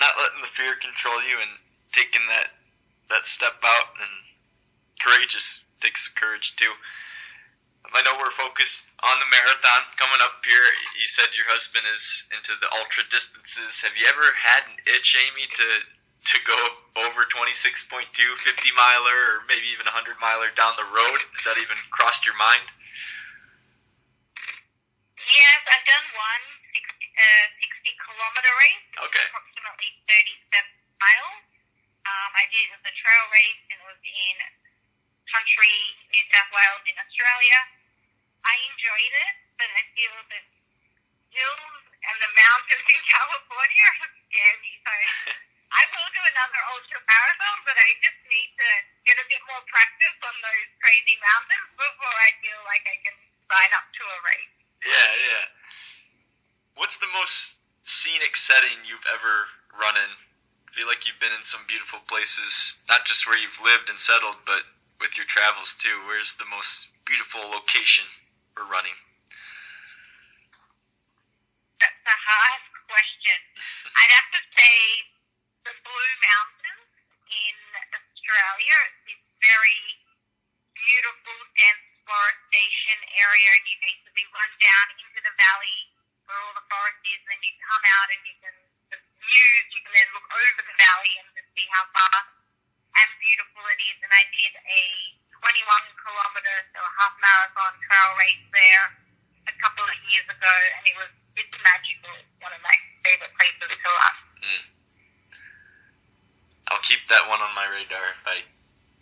Not 0.00 0.16
letting 0.20 0.44
the 0.44 0.52
fear 0.52 0.76
control 0.76 1.20
you 1.24 1.40
and 1.40 1.56
taking 1.92 2.24
that 2.28 2.52
that 3.08 3.26
step 3.26 3.54
out 3.62 3.94
and 4.02 4.10
courageous 4.98 5.64
takes 5.80 6.10
the 6.10 6.18
courage 6.18 6.56
too. 6.56 6.72
I 7.94 8.02
know 8.02 8.18
we're 8.18 8.34
focused 8.34 8.90
on 9.04 9.16
the 9.22 9.28
marathon 9.30 9.82
coming 10.00 10.18
up 10.24 10.42
here. 10.42 10.66
You 10.98 11.06
said 11.06 11.30
your 11.38 11.46
husband 11.46 11.86
is 11.92 12.26
into 12.34 12.56
the 12.58 12.70
ultra 12.82 13.06
distances. 13.06 13.82
Have 13.86 13.94
you 13.94 14.06
ever 14.10 14.26
had 14.34 14.66
an 14.66 14.76
itch, 14.90 15.14
Amy, 15.14 15.46
to 15.46 15.68
to 16.26 16.36
go 16.42 16.58
over 17.06 17.22
26.2 17.30 17.86
50 17.86 18.10
miler 18.74 19.14
or 19.14 19.46
maybe 19.46 19.70
even 19.70 19.86
100 19.86 20.18
miler 20.18 20.50
down 20.58 20.74
the 20.74 20.88
road? 20.90 21.18
Has 21.38 21.46
that 21.46 21.54
even 21.54 21.78
crossed 21.94 22.26
your 22.26 22.34
mind? 22.34 22.66
Yes, 25.14 25.60
I've 25.70 25.86
done 25.86 26.06
one 26.18 26.44
60, 26.74 26.82
uh, 27.14 27.46
60 27.62 28.06
kilometer 28.10 28.52
race. 28.58 28.86
Okay. 29.06 29.26
Approximately 29.30 29.90
37 30.10 30.66
miles. 30.98 31.42
Um, 32.06 32.30
I 32.34 32.44
did 32.50 32.58
it 32.58 32.74
as 32.74 32.82
a 32.90 32.94
trail 32.98 33.24
race 33.30 33.62
and 33.70 33.78
it 33.78 33.86
was 33.86 34.02
in 34.02 34.36
country, 35.30 35.78
New 36.10 36.24
South 36.34 36.50
Wales 36.54 36.84
in 36.86 36.96
Australia. 36.98 37.58
I 38.46 38.54
enjoyed 38.70 39.14
it, 39.26 39.34
but 39.58 39.66
I 39.66 39.82
feel 39.90 40.16
that 40.30 40.44
hills 41.34 41.82
and 42.06 42.16
the 42.22 42.30
mountains 42.30 42.86
in 42.86 43.02
California 43.14 43.86
scare 44.30 44.56
me. 44.62 44.72
So 44.86 44.92
I 45.74 45.82
will 45.90 46.10
do 46.14 46.22
another 46.22 46.60
ultra 46.70 46.98
marathon, 47.02 47.58
but 47.66 47.74
I 47.74 47.90
just 47.98 48.20
need 48.30 48.50
to 48.54 48.68
get 49.02 49.18
a 49.18 49.26
bit 49.26 49.42
more 49.50 49.62
practice 49.66 50.18
on 50.22 50.36
those 50.40 50.68
crazy 50.78 51.18
mountains 51.18 51.68
before 51.74 52.16
I 52.22 52.30
feel 52.38 52.60
like 52.70 52.84
I 52.86 52.96
can 53.02 53.16
sign 53.50 53.70
up 53.74 53.86
to 53.90 54.02
a 54.06 54.18
race. 54.22 54.54
Yeah, 54.86 55.10
yeah. 55.26 55.44
What's 56.78 57.02
the 57.02 57.10
most 57.18 57.58
scenic 57.82 58.38
setting 58.38 58.78
you've 58.86 59.06
ever 59.10 59.50
run 59.74 59.98
in? 59.98 60.12
I 60.12 60.70
feel 60.70 60.86
like 60.86 61.08
you've 61.08 61.18
been 61.18 61.34
in 61.34 61.42
some 61.42 61.64
beautiful 61.66 61.98
places, 62.06 62.78
not 62.86 63.08
just 63.08 63.26
where 63.26 63.40
you've 63.40 63.58
lived 63.64 63.90
and 63.90 63.98
settled, 63.98 64.38
but 64.46 64.62
with 65.00 65.16
your 65.16 65.26
travels 65.26 65.74
too. 65.74 66.04
Where's 66.06 66.36
the 66.36 66.46
most 66.46 66.86
beautiful 67.08 67.40
location 67.48 68.04
for 68.56 68.64
running? 68.72 68.96
That's 71.76 72.04
a 72.08 72.18
hard 72.24 72.62
question. 72.88 73.38
I'd 74.00 74.14
have 74.16 74.30
to 74.32 74.42
say 74.56 74.76
the 75.68 75.74
Blue 75.84 76.12
Mountains 76.24 76.88
in 77.28 77.56
Australia. 77.92 78.76
It's 79.12 79.28
very 79.44 79.80
beautiful, 80.72 81.36
dense 81.60 81.84
forestation 82.08 82.98
area, 83.20 83.50
and 83.52 83.64
you 83.68 83.76
basically 83.84 84.26
run 84.32 84.52
down 84.56 84.86
into 85.04 85.20
the 85.20 85.34
valley 85.36 85.78
where 86.24 86.40
all 86.40 86.56
the 86.56 86.64
forest 86.72 87.04
is, 87.04 87.20
and 87.28 87.36
then 87.36 87.40
you 87.44 87.52
come 87.60 87.84
out 87.84 88.08
and 88.08 88.22
you 88.24 88.36
can 88.40 88.56
the 88.88 88.98
views. 89.20 89.66
You 89.76 89.80
can 89.84 89.92
then 89.92 90.10
look 90.16 90.28
over 90.32 90.60
the 90.64 90.76
valley 90.80 91.12
and 91.20 91.28
just 91.36 91.50
see 91.52 91.68
how 91.76 91.84
vast 91.92 92.32
and 93.04 93.10
beautiful 93.20 93.62
it 93.68 93.80
is. 93.84 93.98
And 94.00 94.12
I 94.16 94.24
did 94.32 94.52
a 94.64 94.82
21 95.46 96.02
kilometer, 96.02 96.56
so 96.74 96.82
a 96.82 96.92
half 96.98 97.14
marathon 97.22 97.72
trail 97.86 98.10
race 98.18 98.46
there 98.50 98.86
a 99.46 99.54
couple 99.62 99.86
of 99.86 99.94
years 100.10 100.26
ago, 100.26 100.54
and 100.74 100.82
it 100.90 100.96
was 100.98 101.12
it's 101.38 101.54
magical. 101.62 102.10
It's 102.18 102.34
one 102.42 102.50
of 102.50 102.58
my 102.66 102.74
favorite 103.06 103.30
places 103.38 103.70
to 103.70 103.90
run. 103.94 104.16
Mm. 104.42 104.64
I'll 106.74 106.82
keep 106.82 107.06
that 107.06 107.30
one 107.30 107.38
on 107.38 107.54
my 107.54 107.70
radar 107.70 108.10
if 108.18 108.24
I 108.26 108.42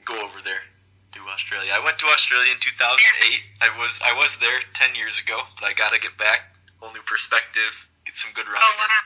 go 0.05 0.21
over 0.21 0.45
there 0.45 0.69
to 1.17 1.21
Australia. 1.33 1.73
I 1.73 1.81
went 1.81 1.97
to 2.05 2.13
Australia 2.13 2.53
in 2.53 2.61
2008. 2.61 3.65
I 3.65 3.73
was 3.81 3.97
I 4.05 4.13
was 4.13 4.37
there 4.37 4.61
10 4.77 4.93
years 5.01 5.17
ago, 5.17 5.41
but 5.57 5.65
I 5.65 5.73
got 5.73 5.97
to 5.97 6.01
get 6.01 6.13
back. 6.21 6.53
Whole 6.77 6.93
new 6.93 7.07
perspective, 7.09 7.89
get 8.05 8.21
some 8.21 8.37
good 8.37 8.45
running 8.45 8.69
Oh 8.69 8.85
wow, 8.85 9.01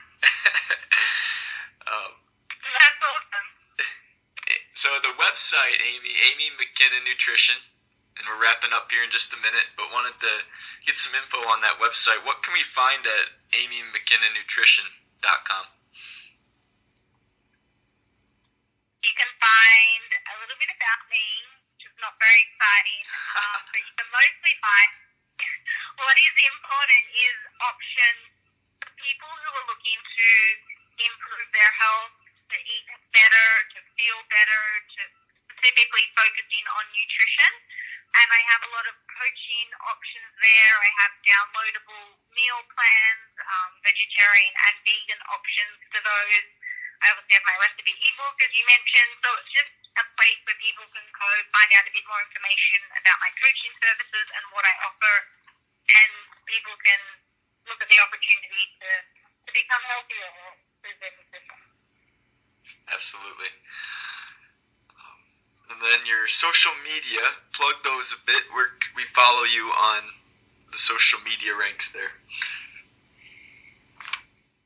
um. 1.87 2.18
So 4.79 4.87
the 5.03 5.11
website, 5.19 5.75
Amy, 5.91 6.07
Amy 6.31 6.55
McKinnon 6.55 7.03
Nutrition, 7.03 7.59
and 8.15 8.23
we're 8.23 8.39
wrapping 8.39 8.71
up 8.71 8.87
here 8.87 9.03
in 9.03 9.11
just 9.11 9.35
a 9.35 9.39
minute, 9.43 9.67
but 9.75 9.91
wanted 9.91 10.15
to 10.23 10.33
get 10.87 10.95
some 10.95 11.11
info 11.19 11.35
on 11.51 11.59
that 11.67 11.83
website. 11.83 12.23
What 12.23 12.39
can 12.47 12.55
we 12.55 12.63
find 12.63 13.03
at 13.03 13.35
amymckinnonnutrition.com? 13.51 15.65
You 19.03 19.11
can 19.19 19.27
find 19.35 20.07
a 20.15 20.47
little 20.47 20.55
bit 20.55 20.71
about 20.71 21.11
me, 21.11 21.27
which 21.75 21.83
is 21.83 21.91
not 21.99 22.15
very 22.15 22.39
exciting, 22.39 23.03
um, 23.35 23.59
but 23.75 23.83
you 23.83 23.91
can 23.99 24.07
mostly 24.15 24.55
find 24.63 24.95
what 26.07 26.15
is 26.15 26.35
important 26.39 27.03
is 27.19 27.35
options 27.67 28.31
for 28.79 28.95
people 28.95 29.27
who 29.27 29.49
are 29.59 29.75
looking 29.75 29.99
to 29.99 30.27
improve 31.03 31.51
their 31.51 31.67
health, 31.83 32.15
to 32.49 32.57
eat 32.57 32.87
better, 33.13 33.49
to 33.77 33.79
feel 33.93 34.19
better, 34.29 34.63
to 34.97 35.01
specifically 35.59 36.05
focusing 36.17 36.65
on 36.73 36.83
nutrition. 36.91 37.51
And 38.09 38.27
I 38.33 38.41
have 38.49 38.61
a 38.65 38.71
lot 38.73 38.89
of 38.89 38.97
coaching 39.05 39.69
options 39.85 40.31
there. 40.41 40.73
I 40.81 40.89
have 41.05 41.13
downloadable 41.21 42.17
meal 42.33 42.61
plans, 42.73 43.29
um, 43.37 43.71
vegetarian 43.85 44.53
and 44.65 44.75
vegan 44.81 45.21
options 45.29 45.77
for 45.93 46.01
those. 46.01 46.45
I 47.05 47.13
obviously 47.13 47.37
have 47.37 47.47
my 47.47 47.57
recipe 47.61 47.93
ebook, 47.93 48.37
as 48.41 48.51
you 48.51 48.65
mentioned. 48.65 49.13
So 49.21 49.29
it's 49.37 49.53
just 49.53 49.73
a 50.01 50.05
place 50.17 50.39
where 50.49 50.57
people 50.57 50.89
can 50.89 51.05
go 51.13 51.29
find 51.53 51.69
out 51.77 51.85
a 51.85 51.93
bit 51.93 52.05
more 52.09 52.21
information 52.25 52.79
about 52.97 53.17
my 53.21 53.31
coaching 53.37 53.73
services 53.77 54.25
and 54.35 54.43
what 54.57 54.65
I 54.65 54.73
offer, 54.89 55.15
and 55.93 56.11
people 56.49 56.75
can 56.81 57.01
look 57.69 57.79
at 57.79 57.89
the 57.93 57.99
opportunity 58.01 58.63
to, 58.81 58.89
to 59.45 59.49
become 59.53 59.83
healthier 59.85 60.29
through 60.81 60.97
their 60.97 61.13
nutrition. 61.13 61.68
Absolutely. 62.89 63.51
Um, 64.97 65.19
and 65.71 65.79
then 65.81 66.05
your 66.09 66.27
social 66.27 66.73
media, 66.81 67.21
plug 67.53 67.77
those 67.83 68.13
a 68.13 68.19
bit. 68.25 68.43
Where 68.53 68.73
we 68.95 69.05
follow 69.13 69.45
you 69.45 69.69
on 69.69 70.01
the 70.71 70.77
social 70.77 71.21
media 71.21 71.53
ranks 71.53 71.91
there? 71.93 72.17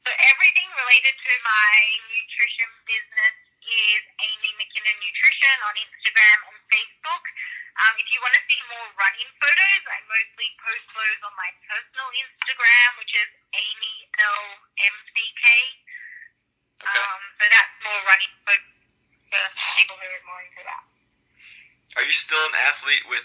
So 0.03 0.11
everything 0.11 0.67
related 0.75 1.15
to 1.15 1.33
my 1.47 1.71
nutrition 2.11 2.71
business 2.83 3.35
is 3.63 4.01
Amy 4.19 4.51
McKinnon 4.59 4.97
Nutrition 4.99 5.57
on 5.63 5.73
Instagram 5.79 6.37
and 6.51 6.59
Facebook. 6.67 7.23
Um, 7.73 7.95
if 7.97 8.05
you 8.11 8.19
want 8.19 8.35
to 8.35 8.43
see 8.45 8.59
more 8.69 8.87
running 8.99 9.31
photos, 9.39 9.83
I 9.87 9.99
mostly 10.05 10.47
post 10.59 10.85
those 10.93 11.19
on 11.23 11.33
my 11.39 11.49
personal 11.65 12.05
Instagram, 12.19 12.89
which 12.99 13.15
is 13.15 13.29
Amy 13.55 13.95
L 14.19 14.43
M 14.83 14.95
C 15.09 15.15
K. 15.39 15.45
Okay. 16.83 16.99
Um, 16.99 17.21
so 17.39 17.43
that's 17.47 17.73
more 17.79 18.01
running 18.03 18.33
for 18.43 18.55
people 19.79 19.95
who 19.95 20.07
are 20.07 20.25
more 20.27 20.41
into 20.43 20.61
that. 20.67 20.83
are 21.95 22.05
you 22.05 22.11
still 22.11 22.43
an 22.51 22.57
athlete 22.67 23.07
with 23.07 23.23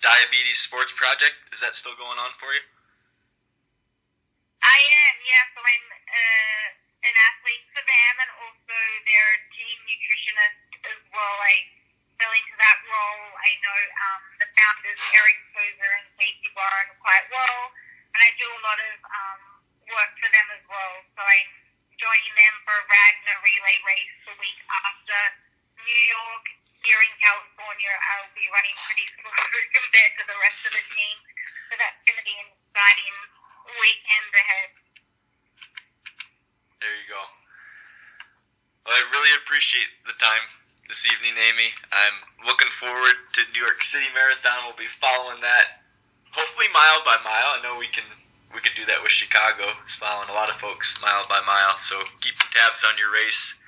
Diabetes 0.00 0.58
Sports 0.64 0.92
Project? 0.96 1.36
Is 1.52 1.60
that 1.60 1.76
still 1.76 1.94
going 2.00 2.16
on 2.16 2.32
for 2.40 2.48
you? 2.56 2.64
I 4.64 4.78
am, 4.80 5.14
yeah. 5.20 5.44
So 5.52 5.60
I'm 5.60 5.86
uh, 5.92 6.66
an 7.04 7.14
athlete 7.14 7.64
for 7.76 7.84
them 7.84 8.14
and 8.24 8.30
also 8.40 8.76
their 9.04 9.28
team 9.52 9.76
nutritionist 9.84 10.60
as 10.88 11.00
well. 11.12 11.36
I 11.44 11.54
fell 12.16 12.32
into 12.32 12.56
that 12.56 12.78
role. 12.88 13.28
I 13.36 13.50
know 13.60 13.78
um, 14.08 14.22
the 14.40 14.48
founders, 14.56 15.00
Eric 15.12 15.38
Tozer 15.52 15.92
and 16.00 16.06
Casey 16.16 16.48
Warren, 16.56 16.88
quite 17.04 17.28
well, 17.28 17.60
and 18.16 18.20
I 18.24 18.30
do 18.40 18.48
a 18.48 18.60
lot 18.64 18.78
of 18.80 18.96
um, 19.04 19.40
work 19.92 20.12
for 20.16 20.30
them 20.32 20.48
as 20.56 20.64
well. 20.64 20.94
So 21.12 21.20
I'm 21.20 21.50
joining 21.98 22.34
them 22.36 22.54
for 22.64 22.74
a 22.74 22.84
Ragnar 22.88 23.38
relay 23.44 23.78
race 23.84 24.14
the 24.24 24.34
week 24.40 24.60
after 24.68 25.20
New 25.78 26.02
York. 26.10 26.44
Here 26.84 27.00
in 27.00 27.14
California, 27.16 27.92
I'll 28.12 28.32
be 28.36 28.44
running 28.52 28.76
pretty 28.76 29.08
slow 29.16 29.32
compared 29.72 30.12
to 30.20 30.24
the 30.28 30.36
rest 30.36 30.60
of 30.68 30.72
the 30.76 30.84
team. 30.84 31.16
So 31.72 31.80
that's 31.80 32.00
going 32.04 32.20
to 32.20 32.26
be 32.28 32.36
an 32.44 32.48
exciting 32.52 33.16
weekend 33.80 34.30
ahead. 34.36 34.70
There 36.84 36.92
you 36.92 37.08
go. 37.08 37.24
Well, 38.84 38.92
I 38.92 39.00
really 39.16 39.32
appreciate 39.40 39.88
the 40.04 40.12
time 40.20 40.44
evening, 41.06 41.36
Amy. 41.36 41.70
I'm 41.92 42.46
looking 42.46 42.72
forward 42.72 43.16
to 43.36 43.40
New 43.52 43.60
York 43.60 43.82
City 43.82 44.08
Marathon. 44.14 44.68
We'll 44.68 44.78
be 44.78 44.90
following 44.90 45.40
that, 45.40 45.84
hopefully 46.32 46.68
mile 46.72 47.00
by 47.04 47.16
mile. 47.24 47.56
I 47.56 47.62
know 47.62 47.78
we 47.78 47.88
can 47.88 48.04
we 48.54 48.62
can 48.62 48.72
do 48.78 48.86
that 48.86 49.02
with 49.02 49.10
Chicago. 49.10 49.74
It's 49.82 49.98
following 49.98 50.30
a 50.30 50.36
lot 50.36 50.48
of 50.48 50.56
folks 50.62 51.00
mile 51.02 51.26
by 51.28 51.42
mile. 51.42 51.76
So 51.76 51.98
keeping 52.22 52.46
tabs 52.54 52.86
on 52.86 52.94
your 52.96 53.10
race. 53.10 53.58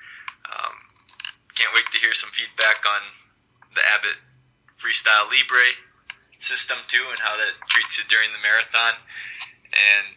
Um, 0.47 0.73
can't 1.53 1.73
wait 1.75 1.89
to 1.91 1.99
hear 1.99 2.13
some 2.13 2.31
feedback 2.31 2.87
on 2.87 3.01
the 3.75 3.83
Abbott 3.83 4.17
Freestyle 4.79 5.27
Libre 5.27 5.75
system 6.39 6.77
too, 6.87 7.03
and 7.11 7.19
how 7.19 7.35
that 7.35 7.59
treats 7.67 7.99
you 7.99 8.05
during 8.07 8.31
the 8.31 8.39
marathon. 8.39 8.95
And 9.75 10.15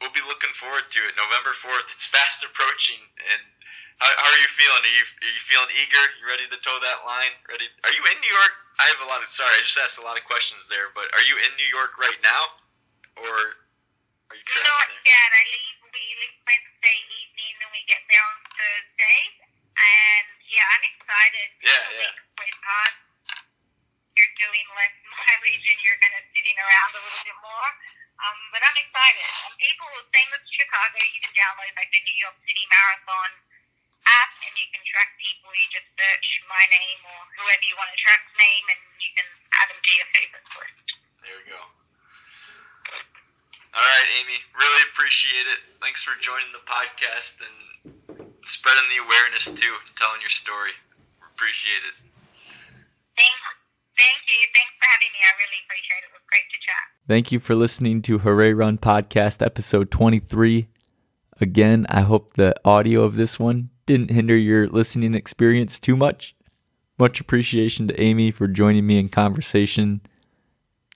we'll 0.00 0.12
be 0.12 0.22
looking 0.28 0.52
forward 0.52 0.86
to 0.92 1.00
it. 1.00 1.16
November 1.16 1.56
fourth. 1.56 1.88
It's 1.94 2.06
fast 2.06 2.44
approaching, 2.44 3.00
and 3.32 3.40
how, 4.00 4.10
how 4.12 4.28
are 4.28 4.40
you 4.40 4.50
feeling? 4.52 4.82
Are 4.84 4.94
you 4.96 5.04
are 5.24 5.32
you 5.32 5.42
feeling 5.42 5.70
eager? 5.80 6.04
You 6.20 6.24
ready 6.28 6.44
to 6.48 6.58
toe 6.60 6.76
that 6.84 7.00
line? 7.08 7.32
Ready? 7.48 7.64
Are 7.88 7.94
you 7.96 8.02
in 8.12 8.16
New 8.20 8.32
York? 8.32 8.52
I 8.76 8.84
have 8.92 9.00
a 9.00 9.08
lot 9.08 9.24
of 9.24 9.28
sorry. 9.32 9.56
I 9.56 9.64
just 9.64 9.80
asked 9.80 9.96
a 9.96 10.04
lot 10.04 10.20
of 10.20 10.24
questions 10.28 10.68
there, 10.68 10.92
but 10.92 11.08
are 11.16 11.24
you 11.24 11.36
in 11.40 11.52
New 11.56 11.70
York 11.72 11.96
right 11.96 12.20
now, 12.20 12.60
or 13.24 13.56
are 14.28 14.36
you 14.36 14.44
traveling 14.44 14.68
Not 14.68 14.88
there? 14.92 15.16
yet. 15.16 15.30
I 15.32 15.42
leave. 15.48 15.76
We 15.96 16.04
leave 16.12 16.36
Wednesday 16.44 16.98
evening, 17.24 17.54
and 17.56 17.70
we 17.72 17.80
get 17.88 18.04
there 18.12 18.20
on 18.20 18.36
Thursday. 18.52 19.20
And 19.80 20.28
yeah, 20.44 20.74
I'm 20.76 20.84
excited. 20.92 21.48
Yeah, 21.64 21.84
yeah. 21.96 22.44
It's 22.44 22.60
hard. 22.60 22.94
You're 24.12 24.34
doing 24.36 24.66
less 24.76 24.96
mileage, 25.08 25.66
and 25.72 25.78
you're 25.80 26.00
kind 26.04 26.16
of 26.20 26.24
sitting 26.36 26.56
around 26.60 26.90
a 26.92 27.00
little 27.00 27.22
bit 27.24 27.38
more. 27.40 27.70
Um, 28.16 28.38
but 28.52 28.60
I'm 28.64 28.76
excited. 28.76 29.24
And 29.48 29.56
people, 29.60 29.88
same 30.12 30.30
as 30.36 30.44
Chicago, 30.48 30.96
you 31.00 31.20
can 31.20 31.32
download 31.36 31.72
like 31.76 31.92
the 31.92 32.00
New 32.04 32.16
York 32.20 32.36
City 32.44 32.64
Marathon 32.72 33.30
app, 34.06 34.32
and 34.42 34.54
you 34.54 34.66
can 34.70 34.82
track 34.86 35.10
people. 35.18 35.50
You 35.50 35.66
just 35.74 35.88
search 35.98 36.26
my 36.46 36.64
name 36.70 37.00
or 37.06 37.18
whoever 37.42 37.64
you 37.66 37.74
want 37.78 37.90
to 37.90 37.98
track's 37.98 38.32
name, 38.38 38.64
and 38.70 38.80
you 39.02 39.10
can 39.18 39.28
add 39.58 39.68
them 39.70 39.80
to 39.82 39.92
your 39.94 40.08
favorites 40.14 40.52
list. 40.54 40.86
There 41.26 41.36
we 41.42 41.44
go. 41.50 41.62
All 43.76 43.84
right, 43.84 44.08
Amy. 44.22 44.38
Really 44.56 44.82
appreciate 44.88 45.44
it. 45.52 45.60
Thanks 45.84 46.00
for 46.00 46.16
joining 46.16 46.48
the 46.56 46.64
podcast 46.64 47.44
and 47.44 48.32
spreading 48.48 48.88
the 48.88 49.04
awareness 49.04 49.52
too 49.52 49.68
and 49.68 49.90
telling 49.98 50.22
your 50.24 50.32
story. 50.32 50.72
Appreciate 51.34 51.84
it. 51.84 51.96
Thank, 53.20 53.36
thank 54.00 54.20
you. 54.24 54.40
Thanks 54.56 54.72
for 54.80 54.86
having 54.88 55.12
me. 55.12 55.20
I 55.20 55.32
really 55.36 55.60
appreciate 55.68 56.00
it. 56.00 56.08
It 56.08 56.14
was 56.16 56.24
great 56.30 56.48
to 56.48 56.58
chat. 56.64 56.84
Thank 57.06 57.32
you 57.32 57.38
for 57.38 57.54
listening 57.54 58.00
to 58.02 58.18
Hooray 58.24 58.54
Run 58.54 58.78
Podcast, 58.78 59.44
episode 59.44 59.90
23. 59.90 60.68
Again, 61.38 61.86
I 61.90 62.00
hope 62.00 62.32
the 62.32 62.54
audio 62.64 63.02
of 63.02 63.16
this 63.16 63.38
one 63.38 63.68
didn't 63.86 64.10
hinder 64.10 64.36
your 64.36 64.68
listening 64.68 65.14
experience 65.14 65.78
too 65.78 65.96
much. 65.96 66.34
Much 66.98 67.20
appreciation 67.20 67.88
to 67.88 68.00
Amy 68.00 68.30
for 68.30 68.48
joining 68.48 68.86
me 68.86 68.98
in 68.98 69.08
conversation. 69.08 70.00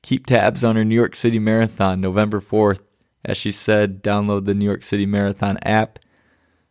Keep 0.02 0.26
tabs 0.26 0.64
on 0.64 0.76
her 0.76 0.84
New 0.84 0.94
York 0.94 1.14
City 1.14 1.38
Marathon, 1.38 2.00
November 2.00 2.40
4th. 2.40 2.80
As 3.24 3.36
she 3.36 3.52
said, 3.52 4.02
download 4.02 4.46
the 4.46 4.54
New 4.54 4.64
York 4.64 4.82
City 4.82 5.04
Marathon 5.04 5.58
app, 5.62 5.98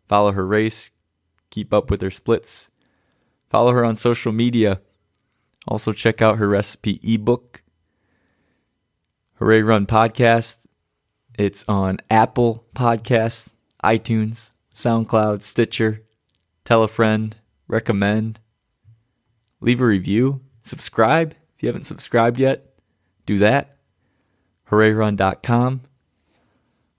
follow 0.08 0.32
her 0.32 0.45
race, 0.45 0.89
keep 1.51 1.71
up 1.73 1.91
with 1.91 2.01
her 2.01 2.10
splits, 2.10 2.71
follow 3.49 3.71
her 3.71 3.86
on 3.86 3.95
social 3.95 4.32
media. 4.32 4.82
Also, 5.67 5.93
check 5.93 6.21
out 6.21 6.39
her 6.39 6.47
recipe 6.47 6.99
ebook. 7.03 7.62
Hooray 9.36 9.62
Run 9.62 9.86
Podcast. 9.86 10.65
It's 11.38 11.63
on 11.67 11.99
Apple 12.10 12.65
Podcasts, 12.75 13.49
iTunes, 13.84 14.49
SoundCloud, 14.75 15.41
Stitcher. 15.41 16.03
Tell 16.69 16.84
a 16.84 16.88
friend, 16.88 17.36
recommend, 17.67 18.39
leave 19.60 19.82
a 19.82 19.86
review, 19.86 20.41
subscribe 20.62 21.34
if 21.55 21.63
you 21.63 21.67
haven't 21.67 21.86
subscribed 21.86 22.39
yet. 22.39 22.75
Do 23.25 23.39
that. 23.39 23.75
HoorayRun.com. 24.69 25.82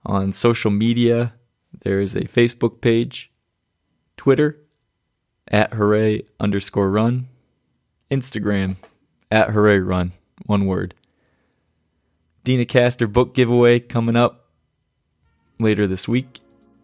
On 0.05 0.33
social 0.33 0.71
media, 0.71 1.35
there 1.85 2.01
is 2.01 2.17
a 2.17 2.25
Facebook 2.25 2.81
page, 2.81 3.31
Twitter 4.17 4.59
at 5.47 5.75
hooray 5.75 6.23
underscore 6.37 6.89
run, 6.89 7.29
Instagram 8.11 8.75
at 9.31 9.51
hooray 9.51 9.79
run, 9.79 10.11
one 10.45 10.65
word. 10.65 10.95
Deena 12.43 12.65
Kastor 12.65 13.09
book 13.09 13.33
giveaway 13.33 13.79
coming 13.79 14.17
up 14.17 14.49
later 15.59 15.87
this 15.87 16.09
week. 16.09 16.41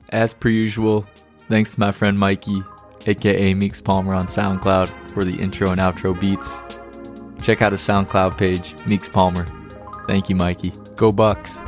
As 0.08 0.34
per 0.34 0.48
usual, 0.48 1.06
thanks 1.50 1.74
to 1.74 1.82
my 1.82 1.92
friend 1.92 2.18
Mikey, 2.18 2.64
aka 3.06 3.54
Meeks 3.54 3.82
Palmer 3.82 4.14
on 4.14 4.28
SoundCloud, 4.28 5.12
for 5.12 5.24
the 5.24 5.40
intro 5.40 5.72
and 5.72 5.80
outro 5.80 6.20
beats. 6.20 6.60
Check 7.44 7.62
out 7.62 7.72
his 7.72 7.82
SoundCloud 7.82 8.38
page, 8.38 8.76
Meeks 8.86 9.10
Palmer. 9.10 9.46
Thank 10.08 10.30
you, 10.30 10.36
Mikey. 10.36 10.72
Go 10.96 11.12
Bucks. 11.12 11.60